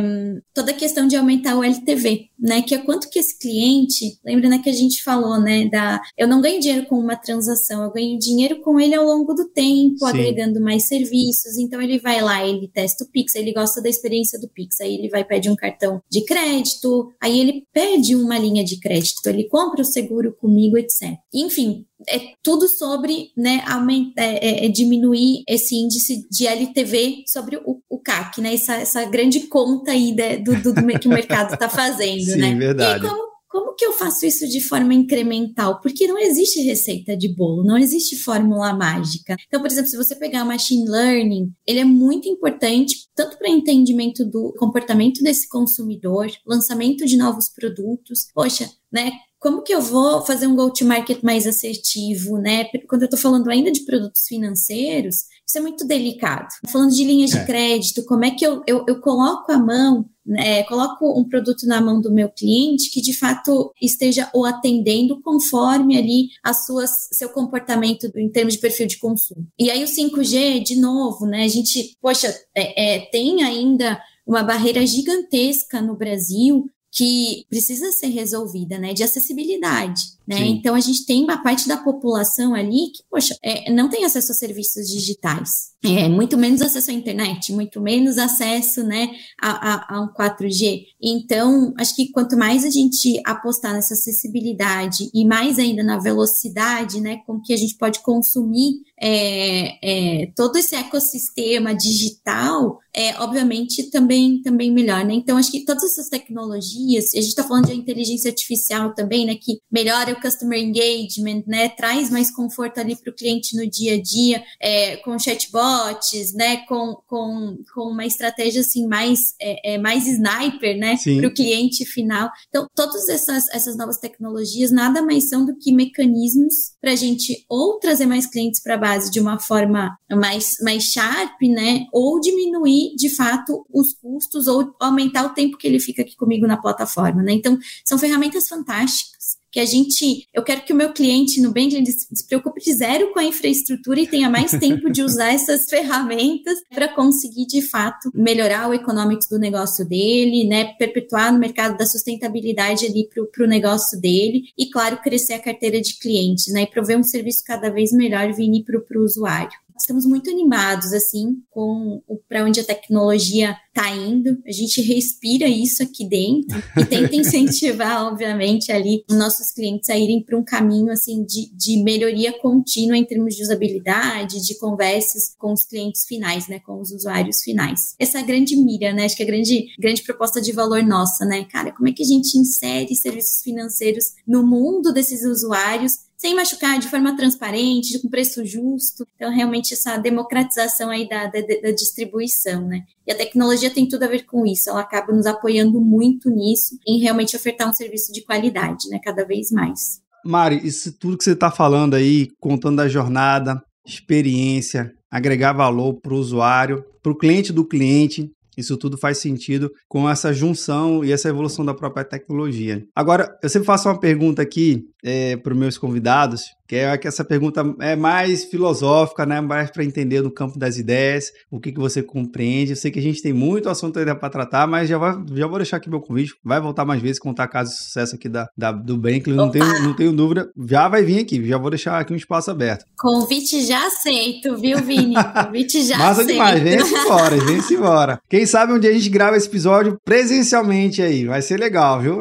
toda 0.54 0.70
a 0.70 0.74
questão 0.74 1.06
de 1.08 1.16
aumentar 1.16 1.58
o 1.58 1.64
LTV, 1.64 2.28
né? 2.38 2.62
Que 2.62 2.76
é 2.76 2.78
quanto 2.78 3.10
que 3.10 3.18
esse 3.18 3.36
cliente, 3.36 4.18
lembra 4.24 4.48
né, 4.48 4.60
que 4.62 4.70
a 4.70 4.72
gente 4.72 5.02
falou, 5.02 5.40
né? 5.40 5.68
Da, 5.68 6.00
eu 6.16 6.28
não 6.28 6.40
ganho 6.40 6.60
dinheiro 6.60 6.86
com 6.86 6.96
uma 6.96 7.16
transação, 7.16 7.82
eu 7.82 7.92
ganho 7.92 8.18
dinheiro 8.18 8.60
com 8.60 8.78
ele 8.78 8.94
ao 8.94 9.04
longo 9.04 9.34
do 9.34 9.48
tempo, 9.48 9.98
Sim. 9.98 10.06
agregando 10.06 10.60
mais 10.60 10.86
serviços. 10.86 11.58
Então 11.58 11.82
ele 11.82 11.98
vai 11.98 12.22
lá, 12.22 12.46
ele 12.46 12.68
testa 12.68 13.04
o 13.04 13.08
Pix, 13.08 13.34
ele 13.34 13.52
gosta 13.52 13.82
da 13.82 13.88
experiência 13.88 14.38
do 14.38 14.48
Pix, 14.48 14.80
aí 14.80 14.94
ele 14.94 15.08
vai 15.08 15.24
pedir 15.24 15.50
um 15.50 15.56
cartão 15.56 16.00
de 16.08 16.24
crédito, 16.24 17.12
aí 17.20 17.40
ele 17.40 17.66
pede 17.72 18.14
uma 18.14 18.38
linha 18.38 18.64
de 18.64 18.78
crédito, 18.78 19.26
ele 19.26 19.48
compra 19.48 19.82
o 19.82 19.84
seguro 19.84 20.32
comigo, 20.40 20.78
etc. 20.78 21.18
Enfim, 21.32 21.84
é 22.08 22.34
tudo 22.42 22.68
sobre 22.68 23.30
né, 23.36 23.62
aumentar, 23.66 24.22
é, 24.22 24.66
é, 24.66 24.68
diminuir 24.68 25.42
esse 25.48 25.74
índice 25.74 26.26
de 26.30 26.46
LTV 26.46 27.24
sobre 27.26 27.56
o, 27.56 27.80
o 27.88 27.98
CAC, 27.98 28.40
né? 28.40 28.54
Essa, 28.54 28.74
essa 28.76 29.04
grande 29.04 29.40
conta 29.40 29.92
aí 29.92 30.12
de, 30.12 30.38
do, 30.38 30.56
do, 30.62 30.74
do, 30.74 30.98
que 30.98 31.08
o 31.08 31.10
mercado 31.10 31.54
está 31.54 31.68
fazendo, 31.68 32.24
Sim, 32.32 32.38
né? 32.38 32.54
verdade. 32.54 33.04
E 33.04 33.08
como, 33.08 33.24
como 33.54 33.74
que 33.76 33.84
eu 33.84 33.92
faço 33.92 34.26
isso 34.26 34.48
de 34.48 34.60
forma 34.60 34.92
incremental? 34.92 35.80
Porque 35.80 36.08
não 36.08 36.18
existe 36.18 36.60
receita 36.62 37.16
de 37.16 37.28
bolo, 37.28 37.62
não 37.62 37.78
existe 37.78 38.16
fórmula 38.16 38.74
mágica. 38.74 39.36
Então, 39.46 39.60
por 39.60 39.70
exemplo, 39.70 39.90
se 39.90 39.96
você 39.96 40.16
pegar 40.16 40.44
machine 40.44 40.88
learning, 40.88 41.52
ele 41.64 41.78
é 41.78 41.84
muito 41.84 42.28
importante 42.28 43.08
tanto 43.14 43.38
para 43.38 43.48
entendimento 43.48 44.24
do 44.24 44.52
comportamento 44.58 45.22
desse 45.22 45.48
consumidor, 45.48 46.28
lançamento 46.44 47.06
de 47.06 47.16
novos 47.16 47.48
produtos. 47.48 48.26
Poxa, 48.34 48.68
né? 48.92 49.12
Como 49.44 49.60
que 49.60 49.74
eu 49.74 49.82
vou 49.82 50.22
fazer 50.22 50.46
um 50.46 50.56
go-to-market 50.56 51.22
mais 51.22 51.46
assertivo, 51.46 52.38
né? 52.38 52.64
Quando 52.88 53.02
eu 53.02 53.08
estou 53.08 53.20
falando 53.20 53.50
ainda 53.50 53.70
de 53.70 53.84
produtos 53.84 54.22
financeiros, 54.26 55.16
isso 55.46 55.58
é 55.58 55.60
muito 55.60 55.86
delicado. 55.86 56.48
Falando 56.72 56.94
de 56.94 57.04
linhas 57.04 57.34
é. 57.34 57.40
de 57.40 57.44
crédito, 57.44 58.06
como 58.06 58.24
é 58.24 58.30
que 58.30 58.42
eu, 58.42 58.62
eu, 58.66 58.86
eu 58.88 59.02
coloco 59.02 59.52
a 59.52 59.58
mão 59.58 60.06
é, 60.38 60.62
coloco 60.62 61.20
um 61.20 61.28
produto 61.28 61.66
na 61.66 61.78
mão 61.82 62.00
do 62.00 62.10
meu 62.10 62.30
cliente 62.30 62.90
que 62.90 63.02
de 63.02 63.12
fato 63.12 63.70
esteja 63.78 64.30
o 64.34 64.46
atendendo 64.46 65.20
conforme 65.20 65.98
ali 65.98 66.28
as 66.42 66.64
suas 66.64 66.90
seu 67.12 67.28
comportamento 67.28 68.10
em 68.16 68.30
termos 68.30 68.54
de 68.54 68.60
perfil 68.60 68.86
de 68.86 68.96
consumo. 68.96 69.46
E 69.58 69.70
aí 69.70 69.84
o 69.84 69.86
5G, 69.86 70.62
de 70.62 70.76
novo, 70.76 71.26
né? 71.26 71.44
A 71.44 71.48
gente, 71.48 71.94
poxa, 72.00 72.34
é, 72.56 72.94
é, 72.94 73.00
tem 73.10 73.42
ainda 73.42 74.00
uma 74.26 74.42
barreira 74.42 74.86
gigantesca 74.86 75.82
no 75.82 75.94
Brasil 75.94 76.64
que 76.94 77.44
precisa 77.50 77.90
ser 77.90 78.06
resolvida, 78.06 78.78
né, 78.78 78.94
de 78.94 79.02
acessibilidade, 79.02 80.00
né? 80.26 80.46
Então 80.46 80.74
a 80.74 80.80
gente 80.80 81.04
tem 81.04 81.22
uma 81.22 81.42
parte 81.42 81.68
da 81.68 81.76
população 81.76 82.54
ali 82.54 82.90
que, 82.94 83.02
poxa, 83.10 83.36
é, 83.42 83.70
não 83.70 83.88
tem 83.88 84.04
acesso 84.04 84.32
a 84.32 84.34
serviços 84.34 84.88
digitais, 84.88 85.74
é, 85.84 86.08
muito 86.08 86.38
menos 86.38 86.62
acesso 86.62 86.90
à 86.90 86.94
internet, 86.94 87.52
muito 87.52 87.78
menos 87.78 88.16
acesso, 88.16 88.82
né, 88.82 89.10
a, 89.40 89.74
a, 89.74 89.96
a 89.96 90.00
um 90.00 90.08
4G. 90.08 90.86
Então, 91.02 91.74
acho 91.78 91.94
que 91.94 92.10
quanto 92.10 92.38
mais 92.38 92.64
a 92.64 92.70
gente 92.70 93.20
apostar 93.24 93.74
nessa 93.74 93.92
acessibilidade 93.92 95.10
e 95.12 95.26
mais 95.26 95.58
ainda 95.58 95.82
na 95.82 95.98
velocidade, 95.98 97.00
né, 97.02 97.18
com 97.26 97.38
que 97.38 97.52
a 97.52 97.56
gente 97.56 97.76
pode 97.76 98.00
consumir 98.00 98.80
é, 98.98 100.22
é, 100.22 100.26
todo 100.34 100.56
esse 100.56 100.74
ecossistema 100.74 101.74
digital, 101.74 102.78
é 102.94 103.20
obviamente 103.20 103.90
também 103.90 104.40
também 104.40 104.72
melhor, 104.72 105.04
né? 105.04 105.14
Então 105.14 105.36
acho 105.36 105.50
que 105.50 105.64
todas 105.64 105.82
essas 105.82 106.08
tecnologias, 106.08 107.12
a 107.12 107.16
gente 107.16 107.28
está 107.28 107.42
falando 107.42 107.66
de 107.66 107.74
inteligência 107.74 108.30
artificial 108.30 108.94
também, 108.94 109.26
né? 109.26 109.34
Que 109.34 109.58
melhora 109.70 110.13
o 110.14 110.20
customer 110.20 110.58
engagement, 110.58 111.44
né? 111.46 111.68
Traz 111.68 112.10
mais 112.10 112.30
conforto 112.30 112.78
ali 112.78 112.96
para 112.96 113.10
o 113.10 113.14
cliente 113.14 113.56
no 113.56 113.68
dia 113.68 113.94
a 113.94 114.02
dia, 114.02 114.42
é, 114.60 114.96
com 114.98 115.18
chatbots, 115.18 116.32
né? 116.34 116.58
Com, 116.68 116.96
com, 117.06 117.58
com 117.74 117.82
uma 117.82 118.06
estratégia 118.06 118.60
assim 118.60 118.86
mais 118.86 119.34
é, 119.40 119.74
é 119.74 119.78
mais 119.78 120.06
sniper, 120.06 120.78
né? 120.78 120.96
Para 121.18 121.28
o 121.28 121.34
cliente 121.34 121.84
final. 121.84 122.30
Então 122.48 122.66
todas 122.74 123.08
essas 123.08 123.48
essas 123.48 123.76
novas 123.76 123.98
tecnologias 123.98 124.70
nada 124.70 125.02
mais 125.02 125.28
são 125.28 125.44
do 125.44 125.56
que 125.56 125.72
mecanismos 125.72 126.74
para 126.80 126.92
a 126.92 126.96
gente 126.96 127.44
ou 127.48 127.78
trazer 127.78 128.06
mais 128.06 128.26
clientes 128.26 128.60
para 128.60 128.76
base 128.76 129.10
de 129.10 129.20
uma 129.20 129.38
forma 129.38 129.96
mais, 130.10 130.56
mais 130.62 130.84
sharp, 130.84 131.40
né? 131.42 131.86
Ou 131.92 132.20
diminuir, 132.20 132.94
de 132.96 133.14
fato, 133.14 133.64
os 133.72 133.94
custos 133.94 134.46
ou 134.46 134.74
aumentar 134.80 135.24
o 135.24 135.30
tempo 135.30 135.56
que 135.56 135.66
ele 135.66 135.80
fica 135.80 136.02
aqui 136.02 136.16
comigo 136.16 136.46
na 136.46 136.56
plataforma, 136.56 137.22
né? 137.22 137.32
Então, 137.32 137.58
são 137.84 137.98
ferramentas 137.98 138.48
fantásticas 138.48 139.38
que 139.54 139.60
a 139.60 139.64
gente, 139.64 140.26
eu 140.34 140.42
quero 140.42 140.62
que 140.62 140.72
o 140.72 140.76
meu 140.76 140.92
cliente 140.92 141.40
no 141.40 141.52
ele 141.54 141.86
se 141.86 142.26
preocupe 142.26 142.60
de 142.60 142.72
zero 142.74 143.12
com 143.12 143.20
a 143.20 143.24
infraestrutura 143.24 144.00
e 144.00 144.06
tenha 144.06 144.28
mais 144.28 144.50
tempo 144.50 144.90
de 144.90 145.00
usar 145.00 145.32
essas 145.32 145.66
ferramentas 145.70 146.58
para 146.74 146.92
conseguir 146.92 147.46
de 147.46 147.62
fato 147.62 148.10
melhorar 148.12 148.68
o 148.68 148.74
economics 148.74 149.28
do 149.28 149.38
negócio 149.38 149.88
dele, 149.88 150.42
né, 150.48 150.74
perpetuar 150.76 151.32
no 151.32 151.38
mercado 151.38 151.78
da 151.78 151.86
sustentabilidade 151.86 152.84
ali 152.84 153.08
para 153.08 153.44
o 153.44 153.48
negócio 153.48 154.00
dele 154.00 154.42
e 154.58 154.68
claro 154.68 155.00
crescer 155.00 155.34
a 155.34 155.42
carteira 155.42 155.80
de 155.80 156.00
clientes, 156.00 156.52
né, 156.52 156.62
e 156.62 156.66
prover 156.66 156.98
um 156.98 157.04
serviço 157.04 157.44
cada 157.46 157.70
vez 157.70 157.92
melhor 157.92 158.32
vindo 158.32 158.60
para 158.64 158.98
o 158.98 159.04
usuário. 159.04 159.63
Estamos 159.78 160.06
muito 160.06 160.30
animados, 160.30 160.92
assim, 160.92 161.42
com 161.50 162.02
para 162.28 162.44
onde 162.44 162.60
a 162.60 162.64
tecnologia 162.64 163.56
está 163.68 163.90
indo. 163.90 164.38
A 164.46 164.52
gente 164.52 164.80
respira 164.80 165.48
isso 165.48 165.82
aqui 165.82 166.08
dentro 166.08 166.62
e 166.78 166.84
tenta 166.84 167.14
incentivar, 167.16 168.06
obviamente, 168.06 168.70
ali 168.70 169.04
os 169.10 169.16
nossos 169.16 169.50
clientes 169.50 169.90
a 169.90 169.98
irem 169.98 170.22
para 170.22 170.38
um 170.38 170.44
caminho, 170.44 170.92
assim, 170.92 171.24
de, 171.24 171.52
de 171.54 171.82
melhoria 171.82 172.32
contínua 172.40 172.96
em 172.96 173.04
termos 173.04 173.34
de 173.34 173.42
usabilidade, 173.42 174.44
de 174.44 174.56
conversas 174.58 175.34
com 175.36 175.52
os 175.52 175.64
clientes 175.64 176.04
finais, 176.06 176.46
né, 176.48 176.60
com 176.60 176.80
os 176.80 176.92
usuários 176.92 177.42
finais. 177.42 177.94
Essa 177.98 178.18
é 178.18 178.20
a 178.22 178.24
grande 178.24 178.56
mira, 178.56 178.92
né, 178.92 179.04
acho 179.04 179.16
que 179.16 179.22
é 179.22 179.26
a 179.26 179.28
grande, 179.28 179.66
grande 179.78 180.02
proposta 180.02 180.40
de 180.40 180.52
valor 180.52 180.82
nossa, 180.82 181.24
né, 181.24 181.44
cara, 181.44 181.72
como 181.72 181.88
é 181.88 181.92
que 181.92 182.02
a 182.02 182.06
gente 182.06 182.38
insere 182.38 182.94
serviços 182.94 183.42
financeiros 183.42 184.04
no 184.26 184.46
mundo 184.46 184.92
desses 184.92 185.24
usuários 185.24 185.92
sem 186.24 186.34
machucar, 186.34 186.78
de 186.78 186.88
forma 186.88 187.14
transparente, 187.14 188.00
com 188.00 188.08
preço 188.08 188.46
justo. 188.46 189.06
Então, 189.14 189.30
realmente, 189.30 189.74
essa 189.74 189.98
democratização 189.98 190.88
aí 190.88 191.06
da, 191.06 191.26
da, 191.26 191.40
da, 191.62 191.70
distribuição, 191.70 192.66
né? 192.66 192.80
E 193.06 193.12
a 193.12 193.14
tecnologia 193.14 193.68
tem 193.68 193.86
tudo 193.86 194.04
a 194.04 194.08
ver 194.08 194.24
com 194.24 194.46
isso, 194.46 194.70
ela 194.70 194.80
acaba 194.80 195.12
nos 195.12 195.26
apoiando 195.26 195.78
muito 195.82 196.30
nisso, 196.30 196.78
em 196.88 196.98
realmente 196.98 197.36
ofertar 197.36 197.68
um 197.68 197.74
serviço 197.74 198.10
de 198.10 198.24
qualidade, 198.24 198.88
né? 198.88 198.98
Cada 199.04 199.22
vez 199.22 199.50
mais. 199.50 200.00
Mari, 200.24 200.66
isso 200.66 200.98
tudo 200.98 201.18
que 201.18 201.24
você 201.24 201.32
está 201.32 201.50
falando 201.50 201.92
aí, 201.92 202.30
contando 202.40 202.78
da 202.78 202.88
jornada, 202.88 203.62
experiência, 203.86 204.94
agregar 205.10 205.52
valor 205.52 206.00
para 206.00 206.14
o 206.14 206.18
usuário, 206.18 206.86
para 207.02 207.12
o 207.12 207.18
cliente 207.18 207.52
do 207.52 207.68
cliente, 207.68 208.32
isso 208.56 208.76
tudo 208.76 208.96
faz 208.96 209.18
sentido 209.18 209.70
com 209.88 210.08
essa 210.08 210.32
junção 210.32 211.04
e 211.04 211.12
essa 211.12 211.28
evolução 211.28 211.64
da 211.64 211.74
própria 211.74 212.04
tecnologia. 212.04 212.84
Agora, 212.94 213.36
eu 213.42 213.48
sempre 213.48 213.66
faço 213.66 213.88
uma 213.88 213.98
pergunta 213.98 214.42
aqui 214.42 214.84
é, 215.02 215.36
para 215.36 215.52
os 215.52 215.58
meus 215.58 215.78
convidados, 215.78 216.42
que 216.66 216.76
é 216.76 216.96
que 216.96 217.06
essa 217.06 217.24
pergunta 217.24 217.62
é 217.80 217.94
mais 217.94 218.44
filosófica, 218.44 219.26
né? 219.26 219.40
mais 219.40 219.70
para 219.70 219.84
entender 219.84 220.22
no 220.22 220.30
campo 220.30 220.58
das 220.58 220.78
ideias, 220.78 221.30
o 221.50 221.60
que, 221.60 221.72
que 221.72 221.78
você 221.78 222.02
compreende. 222.02 222.72
Eu 222.72 222.76
sei 222.76 222.90
que 222.90 222.98
a 222.98 223.02
gente 223.02 223.22
tem 223.22 223.32
muito 223.32 223.68
assunto 223.68 223.98
ainda 223.98 224.14
para 224.14 224.30
tratar, 224.30 224.66
mas 224.66 224.88
já, 224.88 224.98
vai, 224.98 225.14
já 225.34 225.46
vou 225.46 225.58
deixar 225.58 225.76
aqui 225.76 225.90
meu 225.90 226.00
convite. 226.00 226.34
Vai 226.44 226.60
voltar 226.60 226.84
mais 226.84 227.02
vezes 227.02 227.18
contar 227.18 227.48
casos 227.48 227.74
de 227.74 227.82
sucesso 227.84 228.14
aqui 228.14 228.28
da, 228.28 228.48
da 228.56 228.72
do 228.72 228.96
Bankley, 228.96 229.36
não 229.36 229.50
tenho, 229.50 229.82
não 229.82 229.94
tenho 229.94 230.12
dúvida. 230.12 230.50
Já 230.68 230.88
vai 230.88 231.02
vir 231.02 231.20
aqui, 231.20 231.44
já 231.46 231.58
vou 231.58 231.70
deixar 231.70 231.98
aqui 231.98 232.12
um 232.12 232.16
espaço 232.16 232.50
aberto. 232.50 232.84
Convite 232.98 233.64
já 233.66 233.86
aceito, 233.86 234.56
viu, 234.56 234.78
Vini? 234.78 235.14
Convite 235.14 235.82
já 235.84 235.96
Massa 235.98 236.22
aceito. 236.22 236.32
demais, 236.32 236.62
vem-se 236.62 236.94
embora, 236.94 237.36
vem-se 237.36 237.74
embora. 237.74 238.20
Quem 238.28 238.46
sabe 238.46 238.72
um 238.72 238.78
dia 238.78 238.90
a 238.90 238.94
gente 238.94 239.08
grava 239.08 239.36
esse 239.36 239.48
episódio 239.48 239.98
presencialmente 240.04 241.02
aí, 241.02 241.26
vai 241.26 241.42
ser 241.42 241.58
legal, 241.58 242.00
viu? 242.00 242.20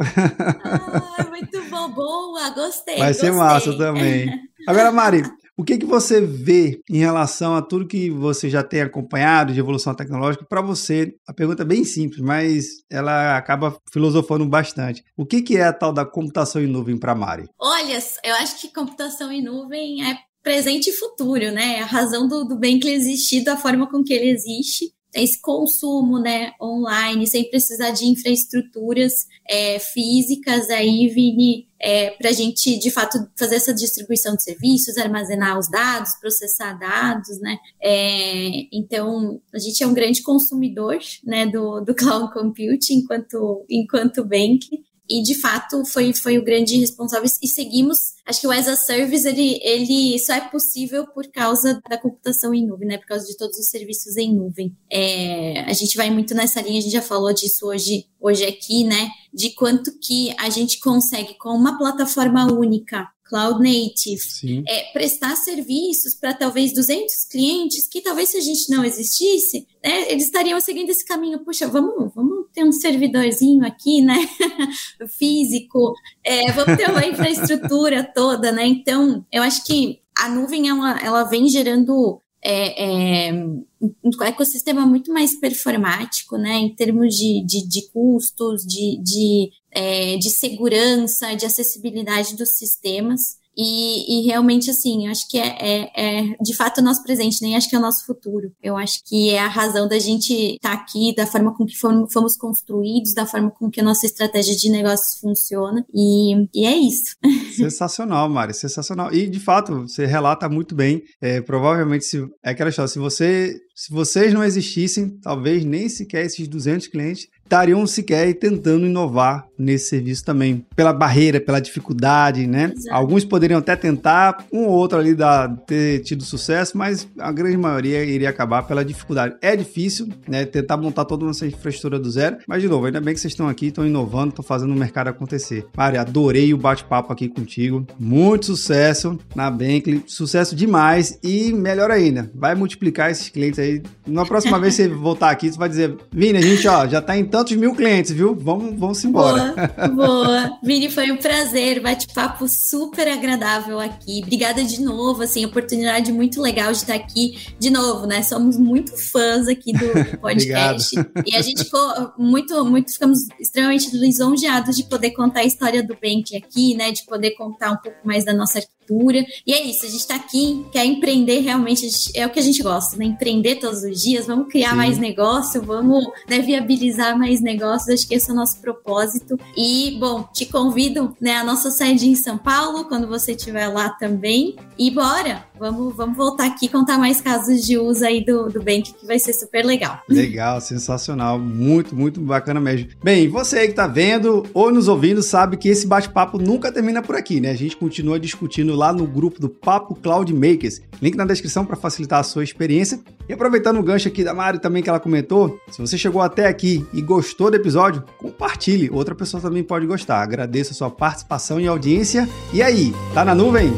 Muito 1.33 1.63
bom, 1.67 1.89
boa, 1.89 2.51
gostei. 2.51 2.97
Vai 2.97 3.07
gostei. 3.07 3.31
ser 3.31 3.35
massa 3.35 3.75
também. 3.75 4.29
Agora, 4.67 4.91
Mari, 4.91 5.23
o 5.57 5.63
que, 5.63 5.79
que 5.79 5.85
você 5.85 6.21
vê 6.21 6.79
em 6.87 6.99
relação 6.99 7.55
a 7.55 7.61
tudo 7.61 7.87
que 7.87 8.11
você 8.11 8.51
já 8.51 8.61
tem 8.61 8.81
acompanhado 8.81 9.51
de 9.51 9.59
evolução 9.59 9.95
tecnológica? 9.95 10.45
Para 10.47 10.61
você, 10.61 11.15
a 11.27 11.33
pergunta 11.33 11.63
é 11.63 11.65
bem 11.65 11.83
simples, 11.83 12.21
mas 12.21 12.67
ela 12.87 13.35
acaba 13.35 13.75
filosofando 13.91 14.45
bastante. 14.45 15.03
O 15.17 15.25
que, 15.25 15.41
que 15.41 15.57
é 15.57 15.63
a 15.63 15.73
tal 15.73 15.91
da 15.91 16.05
computação 16.05 16.61
em 16.61 16.67
nuvem 16.67 16.99
para 16.99 17.15
Mari? 17.15 17.49
Olha, 17.59 17.97
eu 18.23 18.35
acho 18.35 18.61
que 18.61 18.71
computação 18.71 19.31
em 19.31 19.43
nuvem 19.43 20.07
é 20.07 20.15
presente 20.43 20.91
e 20.91 20.93
futuro, 20.93 21.51
né? 21.51 21.77
É 21.77 21.81
a 21.81 21.87
razão 21.87 22.27
do, 22.27 22.43
do 22.43 22.59
bem 22.59 22.79
que 22.79 22.87
ele 22.87 22.97
existir, 22.97 23.43
da 23.43 23.57
forma 23.57 23.89
com 23.89 24.03
que 24.03 24.13
ele 24.13 24.29
existe 24.29 24.93
esse 25.13 25.39
consumo 25.39 26.19
né, 26.19 26.53
online, 26.61 27.27
sem 27.27 27.49
precisar 27.49 27.91
de 27.91 28.05
infraestruturas 28.05 29.27
é, 29.47 29.77
físicas 29.79 30.69
aí, 30.69 31.07
Vini, 31.07 31.67
é, 31.79 32.11
para 32.11 32.29
a 32.29 32.33
gente, 32.33 32.79
de 32.79 32.89
fato, 32.89 33.17
fazer 33.37 33.55
essa 33.55 33.73
distribuição 33.73 34.35
de 34.35 34.43
serviços, 34.43 34.97
armazenar 34.97 35.59
os 35.59 35.69
dados, 35.69 36.15
processar 36.19 36.73
dados, 36.73 37.39
né? 37.39 37.57
É, 37.81 38.67
então, 38.71 39.41
a 39.53 39.59
gente 39.59 39.83
é 39.83 39.87
um 39.87 39.93
grande 39.93 40.23
consumidor 40.23 40.97
né, 41.23 41.45
do, 41.45 41.81
do 41.81 41.93
cloud 41.93 42.33
computing 42.33 42.99
enquanto, 42.99 43.65
enquanto 43.69 44.23
bank, 44.23 44.69
e 45.09 45.21
de 45.21 45.35
fato 45.39 45.83
foi, 45.85 46.13
foi 46.13 46.37
o 46.37 46.43
grande 46.43 46.77
responsável. 46.77 47.29
E 47.41 47.47
seguimos. 47.47 48.13
Acho 48.25 48.41
que 48.41 48.47
o 48.47 48.51
as 48.51 48.67
a 48.67 48.75
service 48.75 49.27
ele, 49.27 49.59
ele 49.61 50.17
só 50.19 50.33
é 50.33 50.41
possível 50.49 51.05
por 51.07 51.27
causa 51.27 51.81
da 51.89 51.97
computação 51.97 52.53
em 52.53 52.65
nuvem 52.65 52.87
né? 52.87 52.97
Por 52.97 53.07
causa 53.07 53.25
de 53.25 53.35
todos 53.37 53.57
os 53.57 53.69
serviços 53.69 54.15
em 54.15 54.33
nuvem. 54.33 54.75
É, 54.89 55.61
a 55.61 55.73
gente 55.73 55.97
vai 55.97 56.09
muito 56.09 56.33
nessa 56.33 56.61
linha 56.61 56.79
a 56.79 56.81
gente 56.81 56.93
já 56.93 57.01
falou 57.01 57.33
disso 57.33 57.67
hoje 57.67 58.05
hoje 58.19 58.45
aqui 58.45 58.83
né? 58.85 59.09
De 59.33 59.51
quanto 59.51 59.91
que 59.99 60.33
a 60.37 60.49
gente 60.49 60.79
consegue 60.79 61.37
com 61.37 61.49
uma 61.49 61.77
plataforma 61.77 62.51
única 62.51 63.07
cloud 63.33 63.59
native, 63.63 64.63
é, 64.67 64.91
prestar 64.91 65.35
serviços 65.35 66.13
para 66.13 66.35
talvez 66.35 66.71
200 66.71 67.25
clientes 67.25 67.87
que 67.87 68.01
talvez 68.01 68.29
se 68.29 68.37
a 68.37 68.41
gente 68.41 68.69
não 68.69 68.85
existisse, 68.85 69.65
né, 69.83 70.11
eles 70.11 70.25
estariam 70.25 70.59
seguindo 70.61 70.91
esse 70.91 71.03
caminho. 71.03 71.43
Puxa, 71.43 71.67
vamos, 71.67 72.13
vamos 72.13 72.42
ter 72.53 72.63
um 72.63 72.71
servidorzinho 72.71 73.65
aqui, 73.65 74.01
né, 74.01 74.15
físico, 75.17 75.93
é, 76.23 76.51
vamos 76.51 76.77
ter 76.77 76.89
uma 76.89 77.05
infraestrutura 77.07 78.03
toda, 78.03 78.51
né? 78.51 78.65
Então, 78.65 79.25
eu 79.31 79.41
acho 79.43 79.65
que 79.65 79.99
a 80.17 80.29
nuvem 80.29 80.69
ela, 80.69 80.99
ela 80.99 81.23
vem 81.23 81.47
gerando 81.47 82.21
é, 82.41 83.29
é, 83.29 83.33
um 83.33 84.23
ecossistema 84.23 84.85
muito 84.85 85.11
mais 85.11 85.39
performático, 85.39 86.37
né, 86.37 86.55
em 86.57 86.75
termos 86.75 87.15
de, 87.15 87.43
de, 87.45 87.67
de 87.67 87.89
custos, 87.89 88.63
de, 88.63 89.01
de 89.01 89.49
é, 89.71 90.17
de 90.17 90.29
segurança, 90.29 91.35
de 91.35 91.45
acessibilidade 91.45 92.35
dos 92.35 92.57
sistemas. 92.57 93.37
E, 93.55 94.19
e, 94.19 94.27
realmente, 94.27 94.69
assim, 94.69 95.07
acho 95.07 95.27
que 95.29 95.37
é, 95.37 95.57
é, 95.59 95.91
é, 95.95 96.37
de 96.41 96.55
fato 96.55 96.79
o 96.79 96.83
nosso 96.83 97.03
presente, 97.03 97.41
nem 97.41 97.55
acho 97.55 97.69
que 97.69 97.75
é 97.75 97.79
o 97.79 97.81
nosso 97.81 98.05
futuro. 98.05 98.51
Eu 98.61 98.75
acho 98.75 99.03
que 99.05 99.29
é 99.29 99.39
a 99.39 99.47
razão 99.47 99.87
da 99.87 99.99
gente 99.99 100.33
estar 100.55 100.75
tá 100.75 100.75
aqui, 100.75 101.13
da 101.15 101.27
forma 101.27 101.55
com 101.55 101.65
que 101.65 101.77
fomos, 101.77 102.11
fomos, 102.11 102.35
construídos, 102.35 103.13
da 103.13 103.25
forma 103.25 103.51
com 103.51 103.69
que 103.69 103.79
a 103.79 103.83
nossa 103.83 104.05
estratégia 104.05 104.55
de 104.55 104.69
negócios 104.69 105.19
funciona. 105.19 105.85
E, 105.93 106.47
e 106.53 106.65
é 106.65 106.75
isso. 106.75 107.15
Sensacional, 107.55 108.27
Mari, 108.27 108.53
sensacional. 108.53 109.13
E, 109.13 109.27
de 109.27 109.39
fato, 109.39 109.83
você 109.83 110.05
relata 110.05 110.49
muito 110.49 110.73
bem. 110.73 111.03
É, 111.21 111.41
provavelmente, 111.41 112.05
se, 112.05 112.27
é 112.43 112.49
aquela 112.49 112.69
história, 112.69 112.87
se 112.87 112.99
você 112.99 113.61
se 113.75 113.91
vocês 113.91 114.31
não 114.33 114.43
existissem, 114.43 115.17
talvez 115.21 115.65
nem 115.65 115.89
sequer 115.89 116.25
esses 116.25 116.47
200 116.47 116.87
clientes 116.87 117.27
estariam 117.43 117.85
sequer 117.85 118.33
tentando 118.33 118.85
inovar 118.85 119.47
nesse 119.57 119.89
serviço 119.89 120.25
também. 120.25 120.65
Pela 120.75 120.91
barreira, 120.91 121.39
pela 121.39 121.59
dificuldade, 121.59 122.47
né? 122.47 122.73
Exato. 122.75 122.95
Alguns 122.95 123.23
poderiam 123.23 123.59
até 123.59 123.75
tentar, 123.75 124.45
um 124.51 124.65
ou 124.65 124.71
outro 124.71 124.97
ali 124.97 125.13
da, 125.13 125.47
ter 125.47 125.99
tido 125.99 126.23
sucesso, 126.23 126.77
mas 126.77 127.07
a 127.19 127.31
grande 127.31 127.57
maioria 127.57 128.03
iria 128.03 128.29
acabar 128.29 128.63
pela 128.63 128.83
dificuldade. 128.83 129.35
É 129.41 129.55
difícil, 129.55 130.09
né? 130.27 130.45
Tentar 130.45 130.77
montar 130.77 131.05
toda 131.05 131.29
essa 131.29 131.45
infraestrutura 131.45 131.99
do 131.99 132.09
zero, 132.09 132.37
mas 132.47 132.61
de 132.61 132.67
novo, 132.67 132.85
ainda 132.85 132.99
bem 132.99 133.13
que 133.13 133.19
vocês 133.19 133.33
estão 133.33 133.47
aqui, 133.47 133.67
estão 133.67 133.85
inovando, 133.85 134.29
estão 134.29 134.43
fazendo 134.43 134.73
o 134.73 134.77
mercado 134.77 135.07
acontecer. 135.09 135.65
Mari, 135.77 135.97
adorei 135.97 136.53
o 136.53 136.57
bate-papo 136.57 137.13
aqui 137.13 137.29
contigo. 137.29 137.85
Muito 137.99 138.47
sucesso 138.47 139.17
na 139.35 139.49
Bankley, 139.49 140.03
sucesso 140.07 140.55
demais 140.55 141.17
e 141.23 141.53
melhor 141.53 141.91
ainda, 141.91 142.29
vai 142.33 142.55
multiplicar 142.55 143.11
esses 143.11 143.29
clientes 143.29 143.59
aí. 143.59 143.81
Na 144.07 144.25
próxima 144.25 144.59
vez 144.59 144.75
que 144.75 144.83
você 144.83 144.89
voltar 144.89 145.29
aqui, 145.29 145.51
você 145.51 145.57
vai 145.57 145.69
dizer, 145.69 145.95
Vini, 146.11 146.37
a 146.37 146.41
gente 146.41 146.67
ó, 146.67 146.87
já 146.87 147.01
tá 147.01 147.17
em 147.17 147.25
tantos 147.33 147.57
mil 147.57 147.73
clientes, 147.73 148.11
viu? 148.11 148.35
Vamos, 148.35 148.79
vamos 148.79 149.03
embora. 149.03 149.55
Boa, 149.87 149.87
boa. 149.89 150.59
Vini, 150.61 150.87
foi 150.87 151.11
um 151.11 151.17
prazer, 151.17 151.81
bate-papo 151.81 152.47
super 152.47 153.07
agradável 153.07 153.79
aqui. 153.79 154.21
Obrigada 154.21 154.63
de 154.63 154.79
novo, 154.79 155.23
assim, 155.23 155.43
oportunidade 155.43 156.11
muito 156.11 156.39
legal 156.39 156.71
de 156.71 156.77
estar 156.77 156.93
aqui 156.93 157.39
de 157.57 157.71
novo, 157.71 158.05
né? 158.05 158.21
Somos 158.21 158.55
muito 158.55 158.95
fãs 158.95 159.47
aqui 159.47 159.73
do 159.73 160.17
podcast. 160.21 160.95
e 161.25 161.35
a 161.35 161.41
gente 161.41 161.63
ficou 161.63 162.13
muito, 162.19 162.63
muito, 162.65 162.93
ficamos 162.93 163.17
extremamente 163.39 163.89
lisonjeados 163.97 164.75
de 164.75 164.83
poder 164.83 165.09
contar 165.09 165.39
a 165.39 165.45
história 165.45 165.81
do 165.81 165.95
Bank 165.95 166.37
aqui, 166.37 166.75
né? 166.75 166.91
De 166.91 167.03
poder 167.03 167.31
contar 167.31 167.71
um 167.71 167.77
pouco 167.77 167.97
mais 168.05 168.23
da 168.23 168.33
nossa 168.33 168.59
arquitetura. 168.59 169.25
E 169.47 169.53
é 169.53 169.63
isso, 169.63 169.85
a 169.85 169.89
gente 169.89 170.01
está 170.01 170.15
aqui, 170.15 170.65
quer 170.71 170.85
empreender 170.85 171.39
realmente, 171.39 171.87
é 172.13 172.27
o 172.27 172.29
que 172.29 172.39
a 172.39 172.43
gente 172.43 172.61
gosta, 172.61 172.95
né? 172.97 173.05
Empreender 173.05 173.55
todos 173.55 173.81
os 173.83 174.01
dias, 174.01 174.27
vamos 174.27 174.49
criar 174.49 174.71
Sim. 174.71 174.75
mais 174.75 174.97
negócio, 174.99 175.61
vamos 175.61 176.05
né, 176.29 176.39
viabilizar 176.39 177.17
mais 177.17 177.22
negócios, 177.41 177.89
acho 177.89 178.07
que 178.07 178.15
esse 178.15 178.29
é 178.29 178.33
o 178.33 178.35
nosso 178.35 178.59
propósito. 178.59 179.39
E, 179.55 179.97
bom, 179.99 180.27
te 180.33 180.45
convido, 180.45 181.15
né, 181.19 181.37
a 181.37 181.43
nossa 181.43 181.71
sede 181.71 182.07
em 182.07 182.15
São 182.15 182.37
Paulo, 182.37 182.85
quando 182.85 183.07
você 183.07 183.33
estiver 183.33 183.67
lá 183.67 183.89
também. 183.89 184.55
E 184.77 184.89
bora, 184.89 185.45
vamos, 185.59 185.95
vamos 185.95 186.17
voltar 186.17 186.45
aqui 186.45 186.67
contar 186.67 186.97
mais 186.97 187.21
casos 187.21 187.65
de 187.65 187.77
uso 187.77 188.05
aí 188.05 188.23
do, 188.23 188.49
do 188.49 188.59
Bank, 188.59 188.93
que 188.93 189.05
vai 189.05 189.19
ser 189.19 189.33
super 189.33 189.63
legal. 189.65 189.99
Legal, 190.09 190.59
sensacional, 190.59 191.39
muito, 191.39 191.95
muito 191.95 192.19
bacana 192.19 192.59
mesmo. 192.59 192.89
Bem, 193.03 193.27
você 193.27 193.59
aí 193.59 193.67
que 193.67 193.73
tá 193.73 193.87
vendo 193.87 194.45
ou 194.53 194.71
nos 194.71 194.87
ouvindo 194.87 195.21
sabe 195.21 195.57
que 195.57 195.69
esse 195.69 195.85
bate-papo 195.85 196.37
nunca 196.37 196.71
termina 196.71 197.01
por 197.01 197.15
aqui, 197.15 197.39
né? 197.39 197.51
A 197.51 197.55
gente 197.55 197.77
continua 197.77 198.19
discutindo 198.19 198.75
lá 198.75 198.91
no 198.91 199.05
grupo 199.05 199.39
do 199.39 199.49
Papo 199.49 199.95
Cloud 199.95 200.33
Makers. 200.33 200.81
Link 201.01 201.15
na 201.15 201.25
descrição 201.25 201.65
para 201.65 201.75
facilitar 201.75 202.19
a 202.19 202.23
sua 202.23 202.43
experiência. 202.43 202.99
E 203.27 203.33
aproveitando 203.33 203.79
o 203.79 203.83
gancho 203.83 204.07
aqui 204.07 204.23
da 204.23 204.33
Mari 204.33 204.59
também 204.59 204.83
que 204.83 204.89
ela 204.89 204.99
comentou, 204.99 205.59
se 205.71 205.79
você 205.79 205.97
chegou 205.97 206.21
até 206.21 206.47
aqui 206.47 206.85
e 206.93 207.01
gostou 207.01 207.49
do 207.49 207.55
episódio, 207.55 208.03
compartilhe, 208.17 208.89
outra 208.91 209.15
pessoa 209.15 209.41
também 209.41 209.63
pode 209.63 209.85
gostar. 209.85 210.21
Agradeço 210.21 210.71
a 210.71 210.75
sua 210.75 210.89
participação 210.89 211.59
e 211.59 211.67
audiência. 211.67 212.27
E 212.53 212.61
aí, 212.61 212.93
tá 213.13 213.23
na 213.23 213.33
nuvem? 213.33 213.71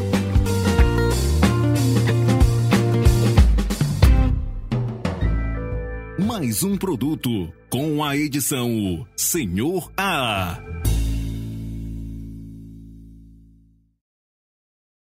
Mais 6.18 6.62
um 6.62 6.76
produto 6.76 7.48
com 7.70 8.04
a 8.04 8.16
edição 8.16 9.06
Senhor 9.16 9.90
A. 9.96 10.58